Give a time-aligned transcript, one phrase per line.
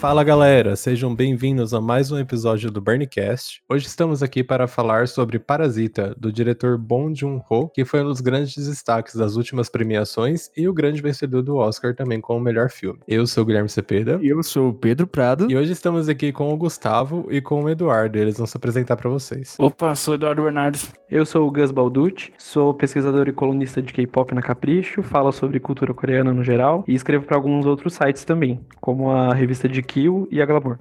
[0.00, 3.62] Fala galera, sejam bem-vindos a mais um episódio do Burncast.
[3.68, 8.22] Hoje estamos aqui para falar sobre Parasita, do diretor Bong Joon-ho, que foi um dos
[8.22, 12.70] grandes destaques das últimas premiações e o grande vencedor do Oscar também com o melhor
[12.70, 12.98] filme.
[13.06, 14.18] Eu sou o Guilherme Cepeda.
[14.22, 15.50] E eu sou o Pedro Prado.
[15.50, 18.16] E hoje estamos aqui com o Gustavo e com o Eduardo.
[18.16, 19.54] Eles vão se apresentar para vocês.
[19.58, 20.78] Opa, sou o Eduardo Bernardo.
[21.10, 25.60] Eu sou o Gus Balducci, sou pesquisador e colunista de K-pop na Capricho, falo sobre
[25.60, 29.82] cultura coreana no geral e escrevo para alguns outros sites também, como a revista de
[29.90, 30.78] Kill e a Glamour.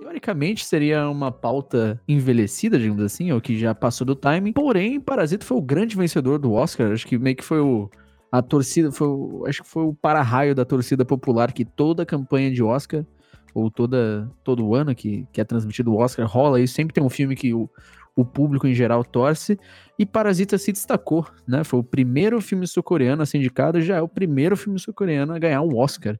[0.00, 4.52] Teoricamente seria uma pauta envelhecida, digamos assim, ou que já passou do timing.
[4.52, 6.92] Porém, Parasita foi o grande vencedor do Oscar.
[6.92, 7.88] Acho que meio que foi o,
[8.30, 9.08] a torcida, foi,
[9.48, 13.06] acho que foi o para-raio da torcida popular que toda campanha de Oscar,
[13.54, 17.08] ou toda, todo ano que, que é transmitido o Oscar, rola e sempre tem um
[17.08, 17.70] filme que o,
[18.16, 19.58] o público em geral torce.
[19.98, 21.64] E Parasita se destacou, né?
[21.64, 25.38] Foi o primeiro filme sul-coreano a ser indicado, já é o primeiro filme sul-coreano a
[25.38, 26.18] ganhar um Oscar.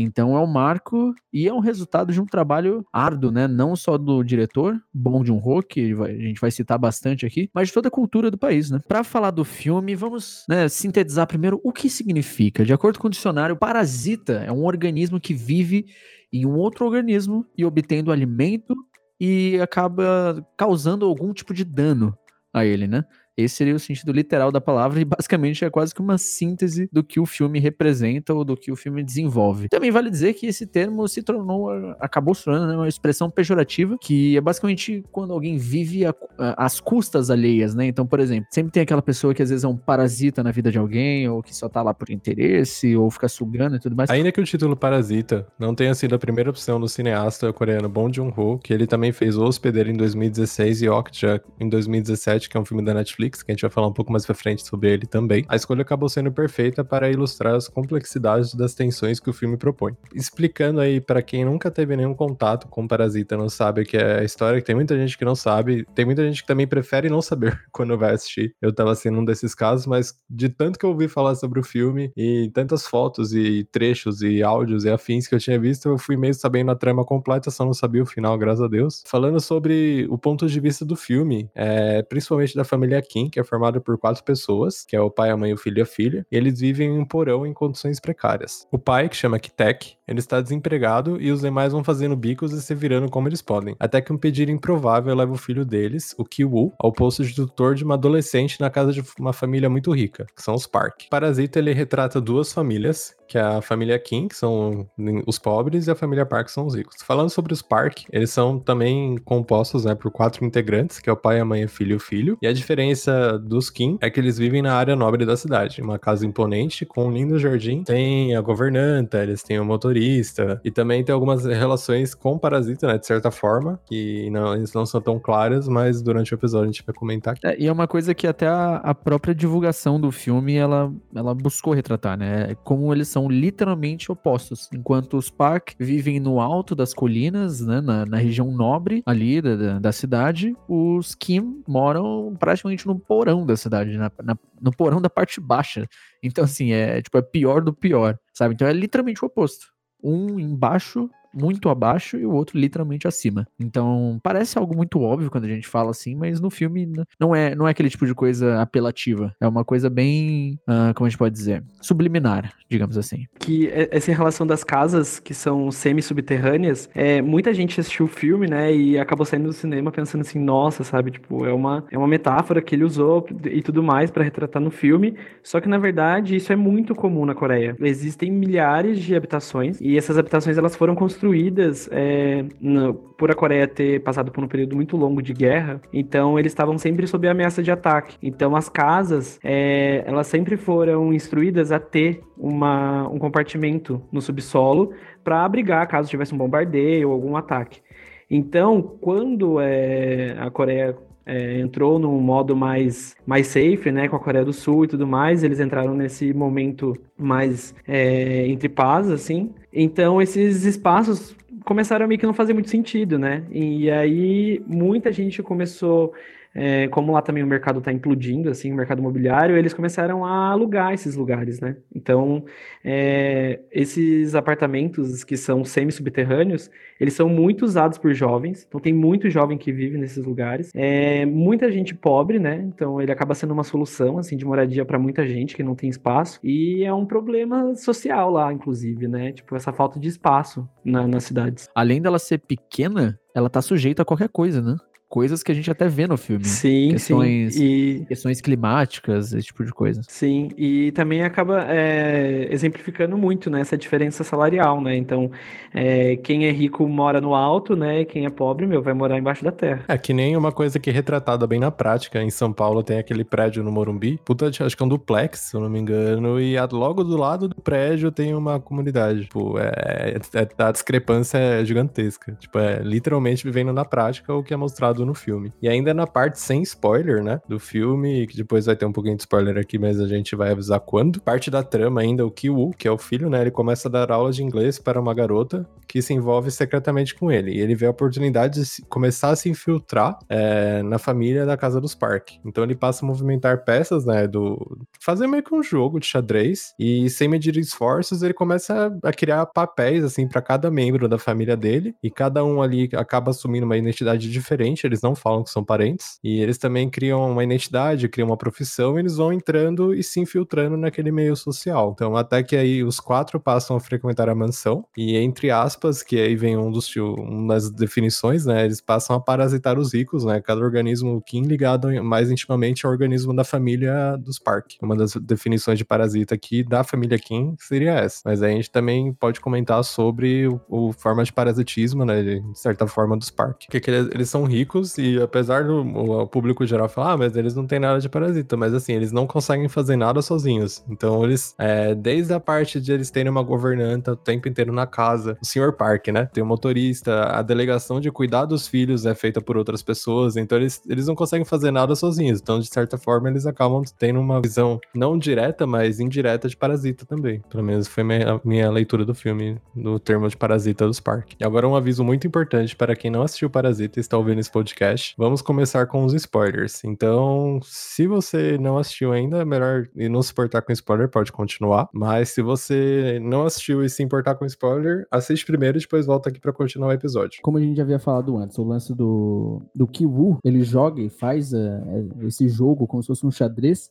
[0.00, 3.48] Então é um marco e é um resultado de um trabalho árduo, né?
[3.48, 7.74] Não só do diretor, Bong Joon-ho, que a gente vai citar bastante aqui, mas de
[7.74, 8.78] toda a cultura do país, né?
[8.86, 12.64] Para falar do filme, vamos né, sintetizar primeiro o que significa.
[12.64, 15.86] De acordo com o dicionário, parasita é um organismo que vive
[16.32, 18.76] em um outro organismo e obtendo alimento
[19.20, 22.16] e acaba causando algum tipo de dano
[22.52, 23.04] a ele, né?
[23.38, 27.04] Esse seria o sentido literal da palavra e basicamente é quase que uma síntese do
[27.04, 29.68] que o filme representa ou do que o filme desenvolve.
[29.68, 33.96] Também vale dizer que esse termo se tornou, acabou se tornando né, uma expressão pejorativa,
[34.00, 36.02] que é basicamente quando alguém vive
[36.36, 37.86] às custas alheias, né?
[37.86, 40.72] Então, por exemplo, sempre tem aquela pessoa que às vezes é um parasita na vida
[40.72, 44.10] de alguém, ou que só tá lá por interesse, ou fica sugando e tudo mais.
[44.10, 48.14] Ainda que o título Parasita não tenha sido a primeira opção do cineasta coreano Bong
[48.14, 52.60] Joon-ho, que ele também fez O Hospedeiro em 2016 e Okja em 2017, que é
[52.60, 54.92] um filme da Netflix, Que a gente vai falar um pouco mais pra frente sobre
[54.92, 59.32] ele também, a escolha acabou sendo perfeita para ilustrar as complexidades das tensões que o
[59.32, 59.94] filme propõe.
[60.14, 64.24] Explicando aí para quem nunca teve nenhum contato com Parasita, não sabe que é a
[64.24, 67.22] história, que tem muita gente que não sabe, tem muita gente que também prefere não
[67.22, 68.54] saber quando vai assistir.
[68.60, 71.62] Eu tava sendo um desses casos, mas de tanto que eu ouvi falar sobre o
[71.62, 75.98] filme e tantas fotos e trechos e áudios e afins que eu tinha visto, eu
[75.98, 79.02] fui meio sabendo a trama completa, só não sabia o final, graças a Deus.
[79.06, 83.40] Falando sobre o ponto de vista do filme, é, principalmente da família Kim, Kim, que
[83.40, 85.86] é formado por quatro pessoas, que é o pai, a mãe, o filho e a
[85.86, 88.66] filha, e eles vivem em um porão em condições precárias.
[88.70, 92.62] O pai, que chama Kitek, ele está desempregado e os demais vão fazendo bicos e
[92.62, 93.76] se virando como eles podem.
[93.78, 97.74] Até que um pedido improvável leva o filho deles, o Kiwoo, ao posto de tutor
[97.74, 101.02] de uma adolescente na casa de uma família muito rica, que são os Park.
[101.10, 104.88] Parasita ele retrata duas famílias, que é a família Kim, que são
[105.26, 106.96] os pobres, e a família Park, que são os ricos.
[107.02, 111.16] Falando sobre os Park, eles são também compostos né, por quatro integrantes, que é o
[111.16, 112.38] pai, a mãe, o filho e o filho.
[112.40, 113.07] E a diferença
[113.38, 117.06] dos Kim é que eles vivem na área nobre da cidade, uma casa imponente com
[117.06, 117.82] um lindo jardim.
[117.82, 122.86] Tem a governanta, eles têm o motorista, e também tem algumas relações com o Parasita,
[122.86, 126.64] né, de certa forma, que não, eles não são tão claras, mas durante o episódio
[126.64, 127.46] a gente vai comentar aqui.
[127.46, 131.34] É, e é uma coisa que até a, a própria divulgação do filme, ela, ela
[131.34, 132.54] buscou retratar, né?
[132.64, 134.68] Como eles são literalmente opostos.
[134.72, 139.78] Enquanto os Park vivem no alto das colinas, né, na, na região nobre ali da,
[139.78, 145.10] da, cidade, os Kim moram praticamente no porão da cidade, na, na, no porão da
[145.10, 145.86] parte baixa.
[146.22, 148.54] Então, assim, é tipo, é pior do pior, sabe?
[148.54, 149.66] Então é literalmente o oposto.
[150.02, 151.10] Um embaixo
[151.40, 153.46] muito abaixo e o outro literalmente acima.
[153.58, 157.54] Então, parece algo muito óbvio quando a gente fala assim, mas no filme não é,
[157.54, 159.34] não é aquele tipo de coisa apelativa.
[159.40, 163.26] É uma coisa bem, uh, como a gente pode dizer, subliminar, digamos assim.
[163.38, 168.74] Que essa relação das casas, que são semi-subterrâneas, é, muita gente assistiu o filme, né,
[168.74, 172.60] e acabou saindo do cinema pensando assim, nossa, sabe, tipo, é uma, é uma metáfora
[172.60, 176.52] que ele usou e tudo mais para retratar no filme, só que na verdade isso
[176.52, 177.76] é muito comum na Coreia.
[177.80, 183.34] Existem milhares de habitações e essas habitações elas foram construídas construídas é, no, por a
[183.34, 187.28] Coreia ter passado por um período muito longo de guerra, então eles estavam sempre sob
[187.28, 188.16] ameaça de ataque.
[188.22, 194.92] Então as casas, é, elas sempre foram instruídas a ter uma, um compartimento no subsolo
[195.22, 197.80] para abrigar caso tivesse um bombardeio ou algum ataque.
[198.30, 204.20] Então, quando é, a Coreia é, entrou num modo mais, mais safe, né, com a
[204.20, 209.50] Coreia do Sul e tudo mais, eles entraram nesse momento mais é, entre paz, assim.
[209.72, 213.44] Então, esses espaços começaram a meio que não fazer muito sentido, né?
[213.50, 216.14] E aí, muita gente começou
[216.54, 220.50] é, como lá também o mercado está implodindo, assim, o mercado imobiliário, eles começaram a
[220.50, 221.76] alugar esses lugares, né?
[221.94, 222.44] Então,
[222.84, 229.30] é, esses apartamentos que são semi-subterrâneos, eles são muito usados por jovens, então tem muito
[229.30, 230.70] jovem que vive nesses lugares.
[230.74, 232.56] É, muita gente pobre, né?
[232.74, 235.88] Então ele acaba sendo uma solução, assim, de moradia para muita gente que não tem
[235.88, 239.32] espaço, e é um problema social lá, inclusive, né?
[239.32, 241.68] Tipo, essa falta de espaço na, nas cidades.
[241.74, 244.76] Além dela ser pequena, ela tá sujeita a qualquer coisa, né?
[245.08, 246.44] Coisas que a gente até vê no filme.
[246.44, 247.64] Sim, questões, sim.
[247.64, 248.04] E...
[248.06, 250.02] Questões climáticas, esse tipo de coisa.
[250.06, 254.96] Sim, e também acaba é, exemplificando muito né, essa diferença salarial, né?
[254.96, 255.30] Então,
[255.72, 258.04] é, quem é rico mora no alto, né?
[258.04, 259.84] Quem é pobre, meu, vai morar embaixo da terra.
[259.88, 262.22] É que nem uma coisa que é retratada bem na prática.
[262.22, 264.20] Em São Paulo tem aquele prédio no Morumbi.
[264.24, 266.40] Puta, acho que é um duplex, se eu não me engano.
[266.40, 269.22] E logo do lado do prédio tem uma comunidade.
[269.22, 272.36] Tipo, é, é, a discrepância é gigantesca.
[272.38, 275.52] Tipo, é literalmente vivendo na prática o que é mostrado no filme.
[275.60, 277.40] E ainda na parte sem spoiler, né?
[277.48, 280.50] Do filme, que depois vai ter um pouquinho de spoiler aqui, mas a gente vai
[280.50, 281.20] avisar quando.
[281.20, 283.40] Parte da trama ainda, o Kiwu, que é o filho, né?
[283.40, 287.32] Ele começa a dar aulas de inglês para uma garota que se envolve secretamente com
[287.32, 287.52] ele.
[287.52, 291.80] E ele vê a oportunidade de começar a se infiltrar é, na família da Casa
[291.80, 292.32] dos Park.
[292.44, 294.26] Então ele passa a movimentar peças, né?
[294.26, 294.86] Do.
[295.00, 296.74] fazer meio que um jogo de xadrez.
[296.78, 301.56] E sem medir esforços, ele começa a criar papéis, assim, para cada membro da família
[301.56, 301.94] dele.
[302.02, 306.18] E cada um ali acaba assumindo uma identidade diferente eles não falam que são parentes.
[306.22, 310.20] E eles também criam uma identidade, criam uma profissão, e eles vão entrando e se
[310.20, 311.92] infiltrando naquele meio social.
[311.94, 316.18] Então, até que aí os quatro passam a frequentar a mansão, e entre aspas, que
[316.18, 318.64] aí vem um dos uma das definições, né?
[318.64, 320.40] Eles passam a parasitar os ricos, né?
[320.40, 324.72] Cada organismo Kim ligado mais intimamente ao organismo da família dos Park.
[324.82, 328.22] Uma das definições de parasita aqui da família Kim seria essa.
[328.24, 332.22] Mas aí a gente também pode comentar sobre o, o forma de parasitismo, né?
[332.22, 333.64] De certa forma, dos Park.
[333.70, 337.36] Porque eles, eles são ricos ricos e apesar do o público geral falar, ah, mas
[337.36, 340.84] eles não têm nada de parasita, mas assim, eles não conseguem fazer nada sozinhos.
[340.88, 344.86] Então eles, é, desde a parte de eles terem uma governanta o tempo inteiro na
[344.86, 345.72] casa, o Sr.
[345.72, 346.26] Park, né?
[346.32, 350.58] Tem um motorista, a delegação de cuidar dos filhos é feita por outras pessoas, então
[350.58, 352.40] eles, eles não conseguem fazer nada sozinhos.
[352.40, 357.04] Então, de certa forma, eles acabam tendo uma visão não direta, mas indireta de parasita
[357.04, 357.40] também.
[357.50, 361.32] Pelo menos foi minha, minha leitura do filme, do termo de parasita dos Park.
[361.38, 364.50] E agora um aviso muito importante para quem não assistiu Parasita e está ouvindo esse
[364.50, 365.14] podcast podcast.
[365.16, 366.84] Vamos começar com os spoilers.
[366.84, 371.32] Então, se você não assistiu ainda, é melhor e não se importar com spoiler, pode
[371.32, 371.88] continuar.
[371.92, 376.28] Mas se você não assistiu e se importar com spoiler, assiste primeiro e depois volta
[376.28, 377.40] aqui para continuar o episódio.
[377.42, 381.08] Como a gente já havia falado antes, o lance do, do Kiwu, ele joga e
[381.08, 383.90] faz uh, esse jogo como se fosse um xadrez,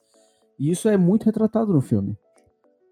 [0.59, 2.15] e isso é muito retratado no filme.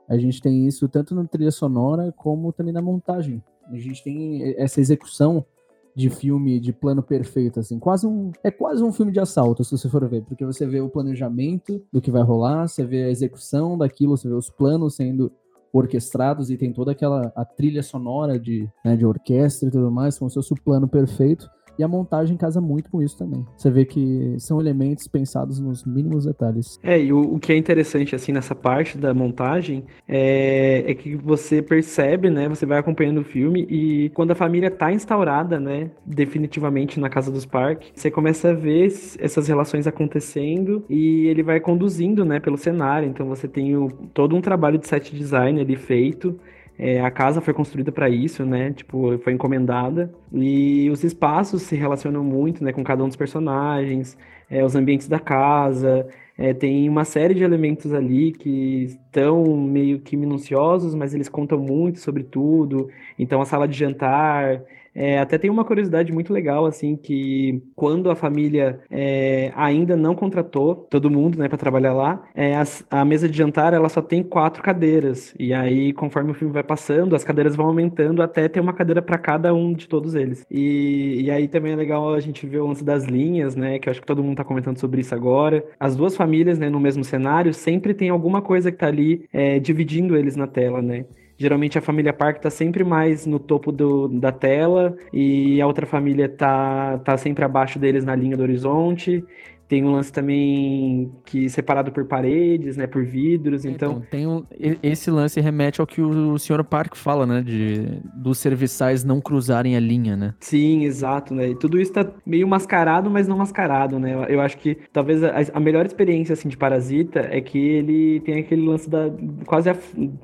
[0.08, 3.44] A gente tem isso tanto na trilha sonora como também na montagem.
[3.68, 5.46] A gente tem essa execução
[5.95, 8.31] de filme de plano perfeito, assim, quase um.
[8.44, 11.81] É quase um filme de assalto, se você for ver, porque você vê o planejamento
[11.92, 15.31] do que vai rolar, você vê a execução daquilo, você vê os planos sendo
[15.71, 20.18] orquestrados e tem toda aquela a trilha sonora de, né, de orquestra e tudo mais,
[20.18, 21.50] como se fosse o plano perfeito.
[21.77, 23.45] E a montagem casa muito com isso também.
[23.56, 26.80] Você vê que são elementos pensados nos mínimos detalhes.
[26.83, 31.16] É, e o, o que é interessante, assim, nessa parte da montagem é, é que
[31.16, 32.48] você percebe, né?
[32.48, 35.92] Você vai acompanhando o filme e quando a família tá instaurada, né?
[36.06, 38.88] Definitivamente na casa dos parques, você começa a ver
[39.19, 42.39] essas relações acontecendo e ele vai conduzindo, né?
[42.39, 43.07] Pelo cenário.
[43.07, 46.39] Então você tem o, todo um trabalho de set design ali feito.
[46.77, 48.74] É, a casa foi construída para isso, né?
[48.74, 50.13] Tipo, foi encomendada.
[50.34, 54.17] E os espaços se relacionam muito, né, com cada um dos personagens,
[54.50, 56.08] é, os ambientes da casa.
[56.38, 61.60] É, tem uma série de elementos ali que estão meio que minuciosos, mas eles contam
[61.60, 62.89] muito sobre tudo.
[63.17, 64.62] Então, a sala de jantar,
[64.96, 70.16] é, até tem uma curiosidade muito legal, assim, que quando a família é, ainda não
[70.16, 72.54] contratou todo mundo, né, para trabalhar lá, é,
[72.90, 75.36] a, mesa de jantar, ela só tem quatro cadeiras.
[75.38, 79.02] E aí, conforme o filme vai passando, as cadeiras vão aumentando até ter uma cadeira
[79.02, 80.46] para cada um de todos eles.
[80.50, 83.90] E, e aí também é legal a gente ver o lance das linhas, né, que
[83.90, 85.66] eu acho que todo mundo tá comentando sobre isso agora.
[85.78, 89.60] As duas famílias, né, no mesmo cenário, sempre tem alguma coisa que tá ali é,
[89.60, 91.06] dividindo eles na tela, né?
[91.38, 95.86] Geralmente a família Park tá sempre mais no topo do, da tela e a outra
[95.86, 99.24] família tá, tá sempre abaixo deles na linha do horizonte.
[99.67, 103.93] Tem um lance também que separado por paredes, né, por vidros, então...
[103.93, 104.43] então tem um,
[104.84, 109.75] esse lance remete ao que o senhor Park fala, né, de dos serviçais não cruzarem
[109.75, 110.34] a linha, né?
[110.39, 111.50] Sim, exato, né?
[111.50, 114.25] E tudo isso tá meio mascarado, mas não mascarado, né?
[114.29, 118.39] Eu acho que talvez a, a melhor experiência assim de Parasita é que ele tem
[118.39, 119.12] aquele lance da
[119.45, 119.75] quase a,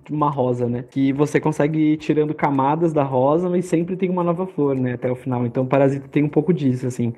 [0.09, 0.85] uma rosa, né?
[0.89, 4.93] Que você consegue ir tirando camadas da rosa, mas sempre tem uma nova flor, né,
[4.93, 5.45] até o final.
[5.45, 7.13] Então Parasita tem um pouco disso, assim.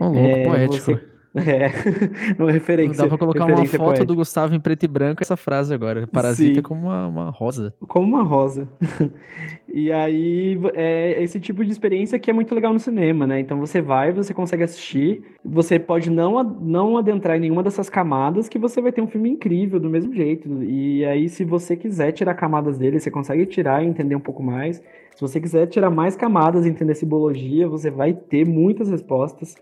[0.00, 0.84] Um louco é, poético.
[0.84, 1.70] Você É,
[2.42, 3.02] uma referência.
[3.02, 4.04] Dá pra colocar uma foto poética.
[4.06, 6.06] do Gustavo em preto e branco essa frase agora.
[6.06, 6.62] Parasita Sim.
[6.62, 7.74] como uma, uma rosa.
[7.86, 8.66] Como uma rosa.
[9.72, 13.38] e aí, é esse tipo de experiência que é muito legal no cinema, né?
[13.38, 18.48] Então você vai, você consegue assistir, você pode não, não adentrar em nenhuma dessas camadas,
[18.48, 20.62] que você vai ter um filme incrível do mesmo jeito.
[20.62, 24.42] E aí, se você quiser tirar camadas dele, você consegue tirar e entender um pouco
[24.42, 24.82] mais.
[25.14, 29.54] Se você quiser tirar mais camadas e entender simbologia, você vai ter muitas respostas.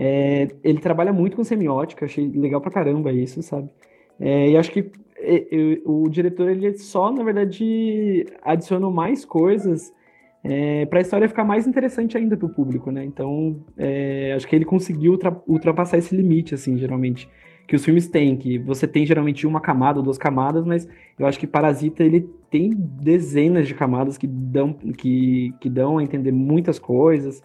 [0.00, 3.68] É, ele trabalha muito com semiótica, achei legal pra caramba isso, sabe?
[4.20, 5.44] É, e acho que é,
[5.84, 9.92] o diretor, ele só, na verdade, adicionou mais coisas
[10.44, 13.04] é, para a história ficar mais interessante ainda para o público, né?
[13.04, 17.28] Então, é, acho que ele conseguiu ultra, ultrapassar esse limite, assim, geralmente,
[17.66, 20.88] que os filmes têm, que você tem geralmente uma camada ou duas camadas, mas
[21.18, 26.02] eu acho que Parasita, ele tem dezenas de camadas que dão, que, que dão a
[26.04, 27.42] entender muitas coisas,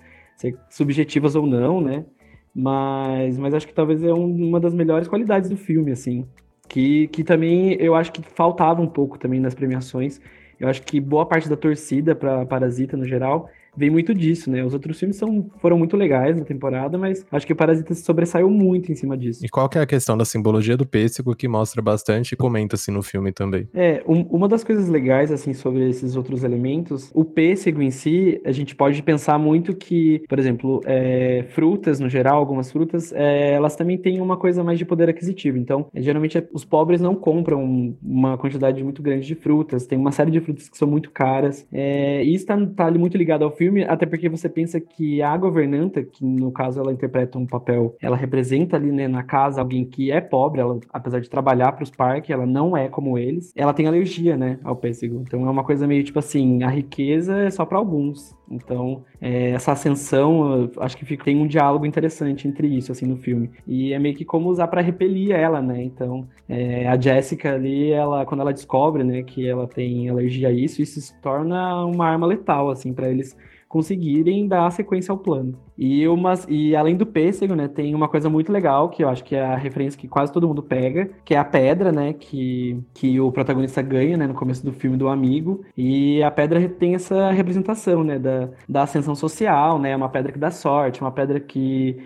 [0.69, 2.05] subjetivas ou não, né?
[2.53, 6.27] Mas, mas acho que talvez é um, uma das melhores qualidades do filme, assim.
[6.67, 10.21] Que, que também eu acho que faltava um pouco também nas premiações.
[10.59, 14.63] Eu acho que boa parte da torcida para Parasita no geral vem muito disso, né?
[14.63, 18.03] Os outros filmes são, foram muito legais na temporada, mas acho que o Parasita se
[18.03, 19.43] sobressaiu muito em cima disso.
[19.43, 22.75] E qual que é a questão da simbologia do pêssego que mostra bastante e comenta
[22.75, 23.67] assim no filme também?
[23.73, 28.41] É, um, uma das coisas legais assim sobre esses outros elementos, o pêssego em si,
[28.45, 33.53] a gente pode pensar muito que, por exemplo, é, frutas no geral, algumas frutas, é,
[33.53, 35.57] elas também têm uma coisa mais de poder aquisitivo.
[35.57, 40.11] Então, é, geralmente os pobres não compram uma quantidade muito grande de frutas, tem uma
[40.11, 43.43] série de frutas que são muito caras, é, e isso está tá ali muito ligado
[43.43, 47.37] ao filme filme, até porque você pensa que a governanta, que no caso ela interpreta
[47.37, 51.29] um papel, ela representa ali né, na casa alguém que é pobre, ela, apesar de
[51.29, 53.53] trabalhar para os parques, ela não é como eles.
[53.55, 55.23] Ela tem alergia, né, ao pêssego.
[55.25, 58.35] Então é uma coisa meio tipo assim, a riqueza é só para alguns.
[58.51, 63.17] Então, é, essa ascensão, acho que fica, tem um diálogo interessante entre isso, assim, no
[63.17, 63.49] filme.
[63.65, 65.81] E é meio que como usar para repelir ela, né?
[65.81, 70.51] Então, é, a Jessica ali, ela, quando ela descobre, né, que ela tem alergia a
[70.51, 73.35] isso, isso se torna uma arma letal, assim, para eles
[73.73, 75.57] conseguirem dar sequência ao plano.
[75.75, 79.23] E, umas, e além do pêssego, né, tem uma coisa muito legal, que eu acho
[79.23, 82.79] que é a referência que quase todo mundo pega, que é a pedra, né, que,
[82.93, 85.65] que o protagonista ganha, né, no começo do filme do amigo.
[85.75, 90.37] E a pedra tem essa representação, né, da, da ascensão social, né, uma pedra que
[90.37, 91.97] dá sorte, uma pedra que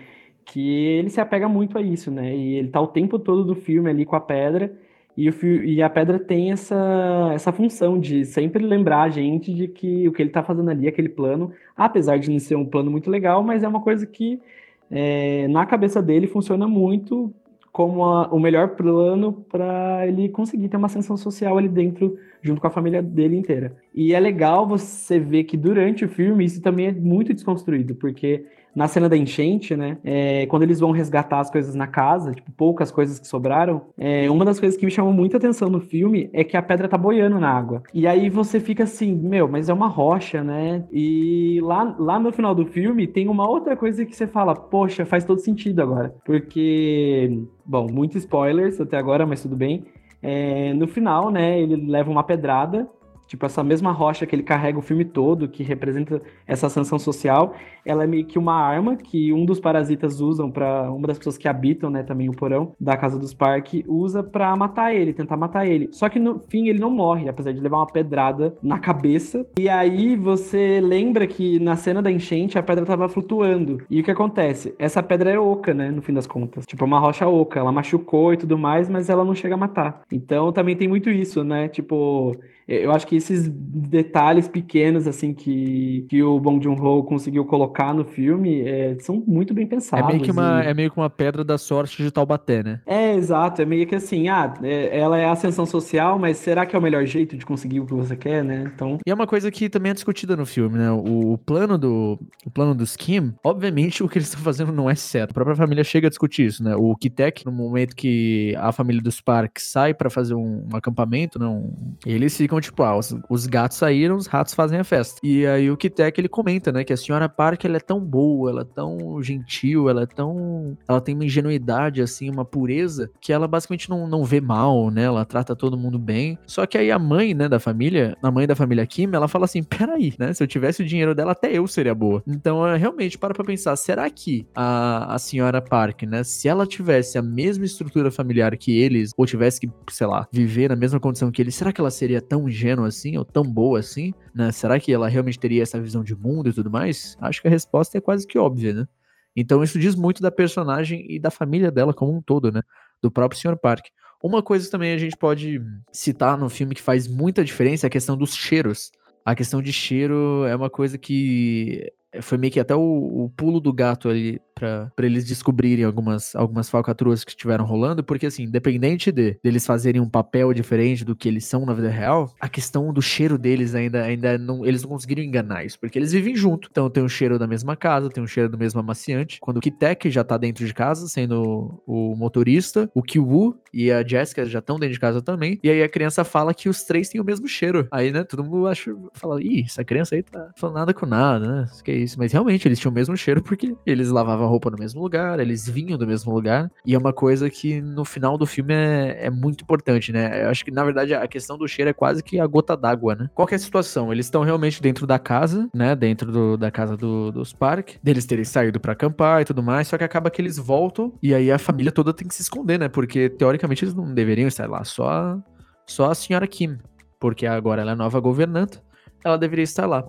[0.50, 2.34] que ele se apega muito a isso, né?
[2.34, 4.74] E ele tá o tempo todo do filme ali com a pedra
[5.18, 5.34] e, o,
[5.64, 10.12] e a pedra tem essa, essa função de sempre lembrar a gente de que o
[10.12, 13.42] que ele está fazendo ali, aquele plano, apesar de não ser um plano muito legal,
[13.42, 14.40] mas é uma coisa que
[14.88, 17.34] é, na cabeça dele funciona muito
[17.72, 22.60] como a, o melhor plano para ele conseguir ter uma ascensão social ali dentro, junto
[22.60, 23.76] com a família dele inteira.
[23.92, 28.46] E é legal você ver que durante o filme isso também é muito desconstruído, porque
[28.74, 29.98] na cena da enchente, né?
[30.04, 34.30] É, quando eles vão resgatar as coisas na casa, tipo, poucas coisas que sobraram, é,
[34.30, 36.96] uma das coisas que me chamou muita atenção no filme é que a pedra tá
[36.96, 37.82] boiando na água.
[37.92, 40.84] E aí você fica assim, meu, mas é uma rocha, né?
[40.92, 45.04] E lá, lá no final do filme tem uma outra coisa que você fala, poxa,
[45.04, 46.14] faz todo sentido agora.
[46.24, 49.84] Porque, bom, muitos spoilers até agora, mas tudo bem.
[50.22, 52.88] É, no final, né, ele leva uma pedrada
[53.28, 57.54] Tipo, essa mesma rocha que ele carrega o filme todo, que representa essa ascensão social,
[57.84, 61.36] ela é meio que uma arma que um dos parasitas usam para uma das pessoas
[61.36, 65.36] que habitam, né, também o porão da casa dos parques, usa para matar ele, tentar
[65.36, 65.88] matar ele.
[65.92, 69.46] Só que no fim ele não morre, apesar de levar uma pedrada na cabeça.
[69.58, 73.82] E aí você lembra que na cena da enchente a pedra tava flutuando.
[73.90, 74.74] E o que acontece?
[74.78, 76.64] Essa pedra é oca, né, no fim das contas.
[76.64, 79.58] Tipo, é uma rocha oca, ela machucou e tudo mais, mas ela não chega a
[79.58, 80.02] matar.
[80.10, 81.68] Então também tem muito isso, né?
[81.68, 82.34] Tipo,
[82.68, 88.04] eu acho que esses detalhes pequenos, assim, que, que o Bong Joon-ho conseguiu colocar no
[88.04, 90.06] filme é, são muito bem pensados.
[90.06, 90.66] É meio, que uma, e...
[90.66, 92.80] é meio que uma pedra da sorte de Taubaté, né?
[92.84, 93.62] É, exato.
[93.62, 96.82] É meio que assim, ah, é, ela é ascensão social, mas será que é o
[96.82, 98.70] melhor jeito de conseguir o que você quer, né?
[98.74, 98.98] Então...
[99.06, 100.90] E é uma coisa que também é discutida no filme, né?
[100.90, 104.90] O, o plano do o plano do Skim, obviamente o que eles estão fazendo não
[104.90, 105.30] é certo.
[105.30, 106.76] A própria família chega a discutir isso, né?
[106.76, 111.38] O Kitek, no momento que a família dos Parks sai para fazer um, um acampamento,
[111.38, 111.46] né?
[111.46, 115.20] Um, eles ficam ficam tipo, ah, os, os, gatos saíram, os ratos fazem a festa.
[115.22, 118.50] E aí o Kitek ele comenta, né, que a senhora Park ela é tão boa,
[118.50, 120.76] ela é tão gentil, ela é tão.
[120.88, 125.04] Ela tem uma ingenuidade, assim, uma pureza, que ela basicamente não, não vê mal, né?
[125.04, 126.38] Ela trata todo mundo bem.
[126.46, 129.44] Só que aí a mãe, né, da família, a mãe da família Kim, ela fala
[129.44, 130.32] assim: peraí, né?
[130.32, 132.22] Se eu tivesse o dinheiro dela, até eu seria boa.
[132.26, 137.18] Então, realmente, para pra pensar, será que a, a senhora Park, né, se ela tivesse
[137.18, 141.30] a mesma estrutura familiar que eles, ou tivesse que, sei lá, viver na mesma condição
[141.30, 144.50] que eles, será que ela seria tão ingênua assim, ou tão boa assim, né?
[144.50, 147.16] Será que ela realmente teria essa visão de mundo e tudo mais?
[147.20, 148.88] Acho que a resposta é quase que óbvia, né?
[149.36, 152.62] Então isso diz muito da personagem e da família dela como um todo, né?
[153.00, 153.56] Do próprio Sr.
[153.56, 153.86] Park.
[154.22, 155.62] Uma coisa também a gente pode
[155.92, 158.90] citar no filme que faz muita diferença é a questão dos cheiros.
[159.24, 162.80] A questão de cheiro é uma coisa que foi meio que até o,
[163.24, 168.26] o pulo do gato ali para eles descobrirem algumas, algumas falcatruas que estiveram rolando, porque
[168.26, 172.32] assim, independente de deles fazerem um papel diferente do que eles são na vida real,
[172.40, 176.12] a questão do cheiro deles ainda, ainda não, eles não conseguiram enganar isso, porque eles
[176.12, 176.68] vivem junto.
[176.70, 179.38] Então tem o cheiro da mesma casa, tem o cheiro do mesmo amaciante.
[179.40, 184.06] Quando o Kitek já tá dentro de casa, sendo o, motorista, o Kiwu e a
[184.06, 187.08] Jessica já estão dentro de casa também, e aí a criança fala que os três
[187.08, 187.86] têm o mesmo cheiro.
[187.90, 191.46] Aí, né, todo mundo acha, fala, ih, essa criança aí tá falando nada com nada,
[191.46, 191.66] né?
[191.84, 192.18] Que é isso.
[192.18, 195.68] Mas realmente, eles tinham o mesmo cheiro porque eles lavavam roupa no mesmo lugar, eles
[195.68, 199.30] vinham do mesmo lugar, e é uma coisa que no final do filme é, é
[199.30, 200.44] muito importante, né?
[200.44, 203.14] Eu acho que na verdade a questão do cheiro é quase que a gota d'água,
[203.14, 203.30] né?
[203.34, 204.12] Qual é a situação?
[204.12, 205.94] Eles estão realmente dentro da casa, né?
[205.94, 209.88] Dentro do, da casa do, dos Park, deles terem saído para acampar e tudo mais,
[209.88, 212.78] só que acaba que eles voltam e aí a família toda tem que se esconder,
[212.78, 212.88] né?
[212.88, 215.38] Porque teoricamente eles não deveriam estar lá, só,
[215.86, 216.78] só a senhora Kim,
[217.20, 218.82] porque agora ela é nova governanta,
[219.24, 220.04] ela deveria estar lá.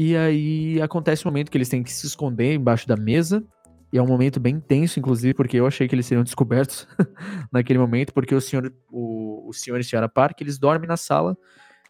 [0.00, 3.44] E aí acontece um momento que eles têm que se esconder embaixo da mesa.
[3.92, 6.86] E é um momento bem tenso, inclusive, porque eu achei que eles seriam descobertos
[7.50, 10.96] naquele momento, porque o senhor, o, o senhor e a senhora Park, eles dormem na
[10.96, 11.36] sala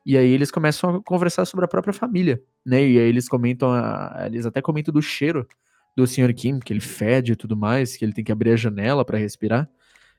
[0.06, 2.80] e aí eles começam a conversar sobre a própria família, né?
[2.80, 5.46] E aí eles comentam, a, eles até comentam do cheiro
[5.96, 8.56] do senhor Kim, que ele fede e tudo mais, que ele tem que abrir a
[8.56, 9.68] janela para respirar.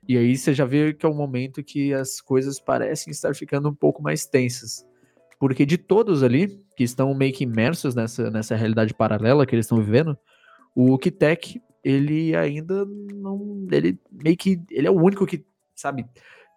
[0.07, 3.69] E aí você já vê que é um momento que as coisas parecem estar ficando
[3.69, 4.85] um pouco mais tensas.
[5.39, 9.65] Porque de todos ali, que estão meio que imersos nessa, nessa realidade paralela que eles
[9.65, 10.17] estão vivendo,
[10.75, 13.67] o Kitek, ele ainda não.
[13.71, 14.61] Ele meio que.
[14.69, 15.43] Ele é o único que,
[15.75, 16.05] sabe,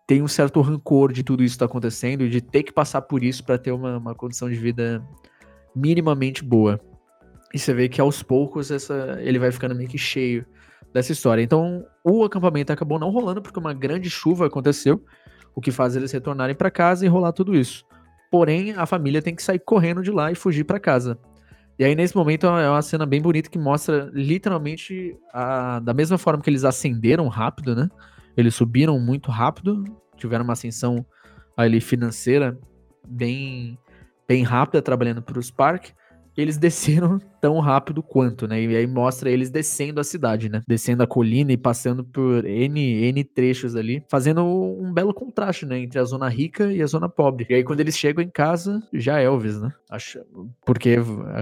[0.07, 3.03] tem um certo rancor de tudo isso que tá acontecendo e de ter que passar
[3.03, 5.03] por isso para ter uma, uma condição de vida
[5.75, 6.81] minimamente boa.
[7.55, 10.45] E você vê que aos poucos essa, ele vai ficando meio que cheio
[10.93, 11.43] dessa história.
[11.43, 15.05] Então, o acampamento acabou não rolando porque uma grande chuva aconteceu,
[15.55, 17.85] o que faz eles retornarem para casa e rolar tudo isso.
[18.31, 21.19] Porém, a família tem que sair correndo de lá e fugir para casa.
[21.79, 26.19] E aí, nesse momento, é uma cena bem bonita que mostra literalmente a, da mesma
[26.19, 27.89] forma que eles ascenderam rápido, né?
[28.37, 29.85] Eles subiram muito rápido,
[30.17, 31.05] tiveram uma ascensão
[31.57, 32.59] ali financeira
[33.07, 33.79] bem,
[34.29, 35.95] bem rápida, trabalhando para os parques
[36.37, 38.63] eles desceram tão rápido quanto, né?
[38.63, 40.61] E aí mostra eles descendo a cidade, né?
[40.67, 45.79] Descendo a colina e passando por N, N trechos ali, fazendo um belo contraste, né?
[45.79, 47.47] Entre a zona rica e a zona pobre.
[47.49, 49.73] E aí quando eles chegam em casa, já é Elvis, né?
[50.65, 50.97] Porque,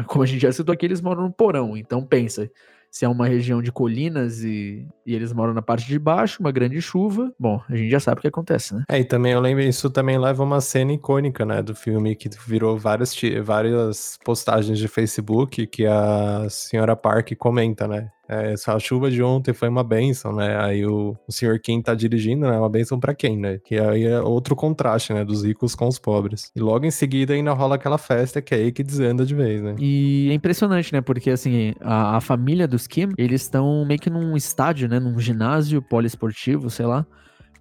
[0.07, 1.76] como a gente já citou aqui, eles moram no porão.
[1.76, 2.50] Então pensa,
[2.90, 6.50] se é uma região de colinas e, e, eles moram na parte de baixo, uma
[6.50, 8.85] grande chuva, bom, a gente já sabe o que acontece, né?
[8.88, 12.29] É, e também eu lembro, isso também leva uma cena icônica, né, do filme, que
[12.46, 18.11] virou várias, várias postagens de Facebook que a senhora Park comenta, né?
[18.31, 20.57] É, a chuva de ontem foi uma benção, né?
[20.62, 22.57] Aí o, o senhor Kim tá dirigindo, né?
[22.57, 23.59] Uma benção para quem, né?
[23.59, 25.25] Que aí é outro contraste, né?
[25.25, 26.53] Dos ricos com os pobres.
[26.55, 29.61] E logo em seguida ainda rola aquela festa que é aí que desanda de vez,
[29.61, 29.75] né?
[29.81, 31.01] E é impressionante, né?
[31.01, 35.01] Porque assim, a, a família dos Kim, eles estão meio que num estádio, né?
[35.01, 37.05] Num ginásio poliesportivo, sei lá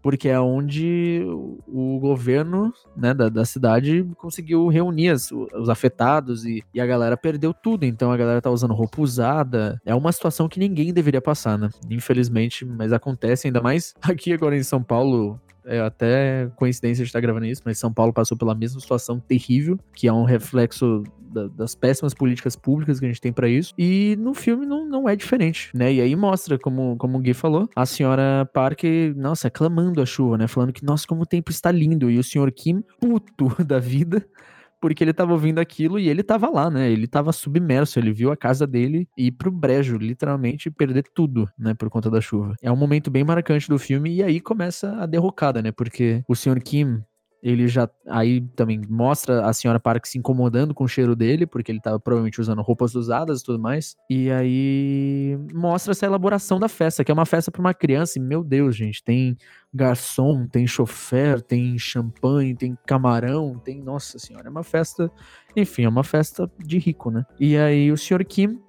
[0.01, 1.21] porque é onde
[1.67, 7.17] o governo né, da, da cidade conseguiu reunir as, os afetados e, e, a galera
[7.17, 7.85] perdeu tudo.
[7.85, 9.81] Então a galera tá usando roupa usada.
[9.85, 11.69] É uma situação que ninguém deveria passar, né?
[11.89, 17.19] Infelizmente, mas acontece ainda mais aqui agora em São Paulo é até coincidência de estar
[17.19, 21.47] gravando isso, mas São Paulo passou pela mesma situação terrível, que é um reflexo da,
[21.47, 23.73] das péssimas políticas públicas que a gente tem para isso.
[23.77, 25.93] E no filme não, não é diferente, né?
[25.93, 28.83] E aí mostra, como, como o Gui falou, a senhora Park,
[29.15, 30.47] nossa, clamando a chuva, né?
[30.47, 32.09] Falando que, nossa, como o tempo está lindo.
[32.09, 34.25] E o senhor Kim, puto da vida,
[34.81, 36.89] porque ele tava ouvindo aquilo e ele tava lá, né?
[36.89, 41.73] Ele tava submerso, ele viu a casa dele ir pro brejo, literalmente perder tudo, né,
[41.73, 42.55] por conta da chuva.
[42.61, 45.71] É um momento bem marcante do filme e aí começa a derrocada, né?
[45.71, 46.61] Porque o Sr.
[46.63, 47.01] Kim
[47.41, 51.71] ele já aí também mostra a senhora Park se incomodando com o cheiro dele, porque
[51.71, 53.95] ele tava provavelmente usando roupas usadas e tudo mais.
[54.09, 58.21] E aí mostra essa elaboração da festa, que é uma festa para uma criança, e
[58.21, 59.37] meu Deus, gente, tem
[59.73, 65.11] garçom, tem chofer, tem champanhe, tem camarão, tem, nossa senhora, é uma festa,
[65.55, 67.25] enfim, é uma festa de rico, né?
[67.39, 68.59] E aí o senhor Kim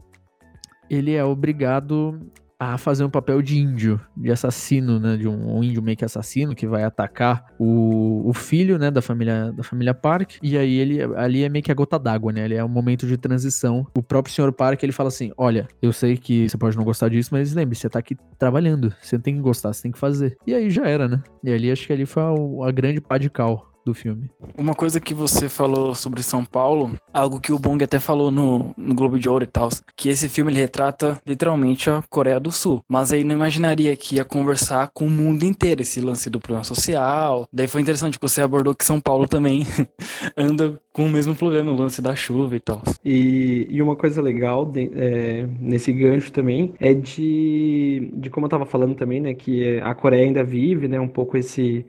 [0.91, 2.21] ele é obrigado
[2.61, 5.17] a fazer um papel de índio, de assassino, né?
[5.17, 8.91] De um, um, índio meio que assassino que vai atacar o, o filho, né?
[8.91, 10.35] Da família, da família Park.
[10.43, 12.45] E aí ele ali é meio que a gota d'água, né?
[12.45, 13.87] Ele é um momento de transição.
[13.97, 17.09] O próprio senhor Park ele fala assim: Olha, eu sei que você pode não gostar
[17.09, 18.93] disso, mas lembre, você tá aqui trabalhando.
[19.01, 20.37] Você tem que gostar, você tem que fazer.
[20.47, 21.23] E aí já era, né?
[21.43, 24.31] E ali acho que ali foi a, a grande pá de cal do filme.
[24.57, 28.75] Uma coisa que você falou sobre São Paulo, algo que o Bong até falou no,
[28.77, 32.53] no Globo de Ouro e tal, que esse filme ele retrata literalmente a Coreia do
[32.53, 32.83] Sul.
[32.89, 36.65] Mas aí não imaginaria que ia conversar com o mundo inteiro, esse lance do problema
[36.65, 37.47] social.
[37.53, 39.67] Daí foi interessante que você abordou que São Paulo também
[40.37, 42.83] anda com o mesmo problema, o lance da chuva e tal.
[43.05, 48.51] E, e uma coisa legal de, é, nesse gancho também é de, de como eu
[48.51, 51.87] tava falando também, né, que a Coreia ainda vive, né, um pouco esse,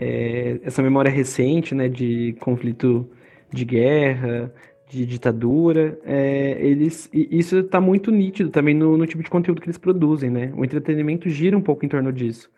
[0.00, 3.06] é, essa memória recente, né, de conflito
[3.52, 4.50] de guerra,
[4.88, 9.66] de ditadura, é, eles, isso está muito nítido também no, no tipo de conteúdo que
[9.66, 12.50] eles produzem, né, o entretenimento gira um pouco em torno disso.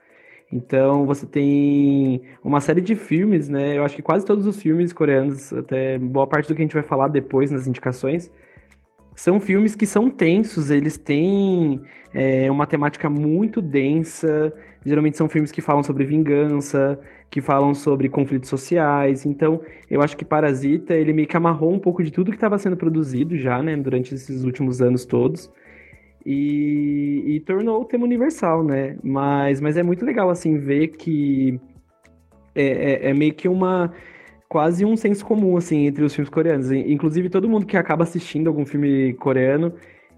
[0.53, 3.79] Então você tem uma série de filmes, né?
[3.79, 6.75] Eu acho que quase todos os filmes coreanos, até boa parte do que a gente
[6.75, 8.31] vai falar depois nas indicações,
[9.15, 11.81] são filmes que são tensos, eles têm
[12.13, 14.53] é, uma temática muito densa.
[14.85, 16.99] Geralmente são filmes que falam sobre vingança,
[17.33, 19.25] que falam sobre conflitos sociais.
[19.25, 22.59] Então, eu acho que Parasita, ele meio que amarrou um pouco de tudo que estava
[22.59, 25.51] sendo produzido já, né, durante esses últimos anos todos
[26.27, 28.99] e, e tornou o tema universal, né?
[29.03, 31.59] Mas, mas é muito legal, assim, ver que
[32.55, 33.91] é, é, é, meio que uma
[34.47, 36.71] quase um senso comum, assim, entre os filmes coreanos.
[36.71, 39.73] Inclusive, todo mundo que acaba assistindo algum filme coreano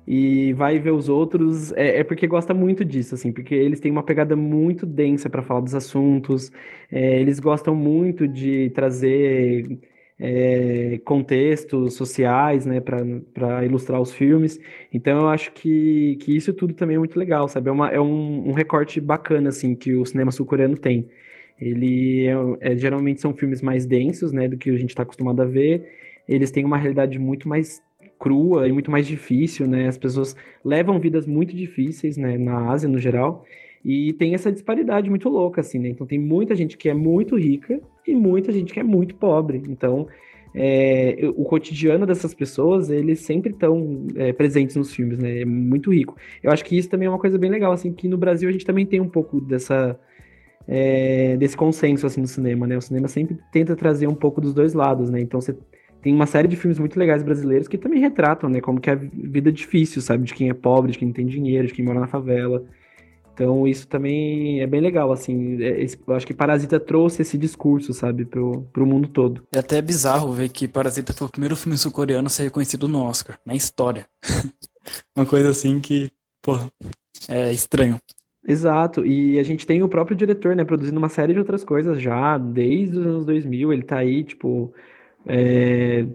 [0.06, 3.90] e vai ver os outros é, é porque gosta muito disso, assim, porque eles têm
[3.90, 6.50] uma pegada muito densa para falar dos assuntos,
[6.90, 9.78] é, eles gostam muito de trazer
[10.18, 14.58] é, contextos sociais, né, para ilustrar os filmes.
[14.92, 17.68] Então eu acho que, que isso tudo também é muito legal, sabe?
[17.68, 21.08] É, uma, é um, um recorte bacana, assim, que o cinema sul-coreano tem.
[21.60, 25.40] Ele é, é, geralmente são filmes mais densos, né, do que a gente está acostumado
[25.42, 25.86] a ver.
[26.28, 27.82] Eles têm uma realidade muito mais
[28.18, 29.88] crua e muito mais difícil, né?
[29.88, 33.44] As pessoas levam vidas muito difíceis, né, na Ásia no geral.
[33.84, 35.88] E tem essa disparidade muito louca, assim, né?
[35.88, 39.62] Então tem muita gente que é muito rica e muita gente que é muito pobre.
[39.68, 40.06] Então,
[40.54, 45.42] é, o cotidiano dessas pessoas, eles sempre estão é, presentes nos filmes, né?
[45.42, 46.16] É muito rico.
[46.42, 48.52] Eu acho que isso também é uma coisa bem legal, assim, que no Brasil a
[48.52, 49.98] gente também tem um pouco dessa...
[50.66, 52.78] É, desse consenso, assim, no cinema, né?
[52.78, 55.20] O cinema sempre tenta trazer um pouco dos dois lados, né?
[55.20, 55.54] Então você
[56.04, 58.60] tem uma série de filmes muito legais brasileiros que também retratam, né?
[58.60, 60.24] Como que é a vida difícil, sabe?
[60.24, 62.62] De quem é pobre, de quem não tem dinheiro, de quem mora na favela.
[63.32, 65.62] Então isso também é bem legal, assim.
[65.62, 69.46] É, eu acho que Parasita trouxe esse discurso, sabe, pro, pro mundo todo.
[69.50, 73.02] É até bizarro ver que Parasita foi o primeiro filme sul-coreano a ser reconhecido no
[73.02, 74.04] Oscar, na história.
[75.16, 76.10] Uma coisa assim que,
[76.42, 76.70] porra,
[77.30, 77.96] é estranho.
[78.46, 81.98] Exato, e a gente tem o próprio diretor, né, produzindo uma série de outras coisas
[81.98, 84.70] já, desde os anos 2000, ele tá aí, tipo,
[85.26, 86.06] é,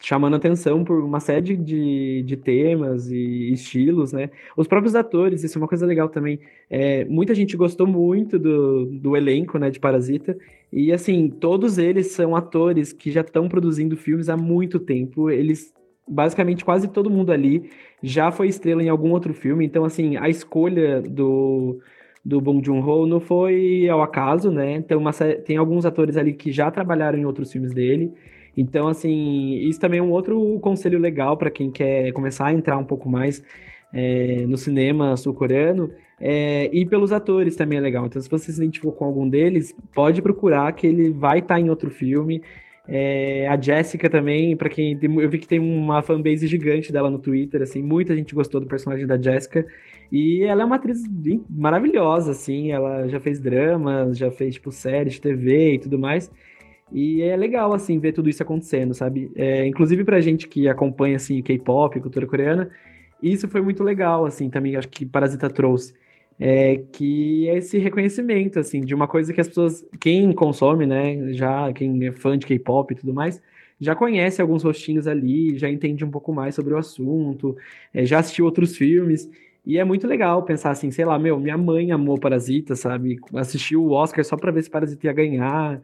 [0.00, 4.30] chamando atenção por uma série de, de temas e estilos, né?
[4.56, 6.38] Os próprios atores, isso é uma coisa legal também.
[6.68, 10.36] É, muita gente gostou muito do, do elenco, né, de Parasita,
[10.72, 15.72] e assim, todos eles são atores que já estão produzindo filmes há muito tempo, eles
[16.06, 17.70] basicamente quase todo mundo ali
[18.02, 21.80] já foi estrela em algum outro filme, então assim, a escolha do
[22.24, 24.76] do Bong Joon-ho não foi ao acaso, né?
[24.76, 28.14] Então, uma, tem alguns atores ali que já trabalharam em outros filmes dele.
[28.56, 32.78] Então, assim, isso também é um outro conselho legal para quem quer começar a entrar
[32.78, 33.42] um pouco mais
[33.92, 35.90] é, no cinema sul-coreano.
[36.20, 38.06] É, e pelos atores também é legal.
[38.06, 41.60] Então, se você se identificou com algum deles, pode procurar que ele vai estar tá
[41.60, 42.42] em outro filme.
[42.86, 47.18] É, a Jessica também, para quem eu vi que tem uma fanbase gigante dela no
[47.18, 49.66] Twitter, assim, muita gente gostou do personagem da Jessica.
[50.12, 51.02] E ela é uma atriz
[51.48, 56.30] maravilhosa, assim, ela já fez dramas, já fez tipo séries TV e tudo mais.
[56.92, 59.30] E é legal, assim, ver tudo isso acontecendo, sabe?
[59.34, 62.70] É, inclusive pra gente que acompanha, assim, K-pop, cultura coreana,
[63.22, 65.94] isso foi muito legal, assim, também acho que Parasita trouxe.
[66.38, 71.32] É que é esse reconhecimento, assim, de uma coisa que as pessoas, quem consome, né,
[71.32, 73.40] já, quem é fã de K-pop e tudo mais,
[73.80, 77.56] já conhece alguns rostinhos ali, já entende um pouco mais sobre o assunto,
[77.92, 79.28] é, já assistiu outros filmes,
[79.66, 83.18] e é muito legal pensar assim, sei lá, meu, minha mãe amou Parasita, sabe?
[83.34, 85.80] Assistiu o Oscar só pra ver se Parasita ia ganhar.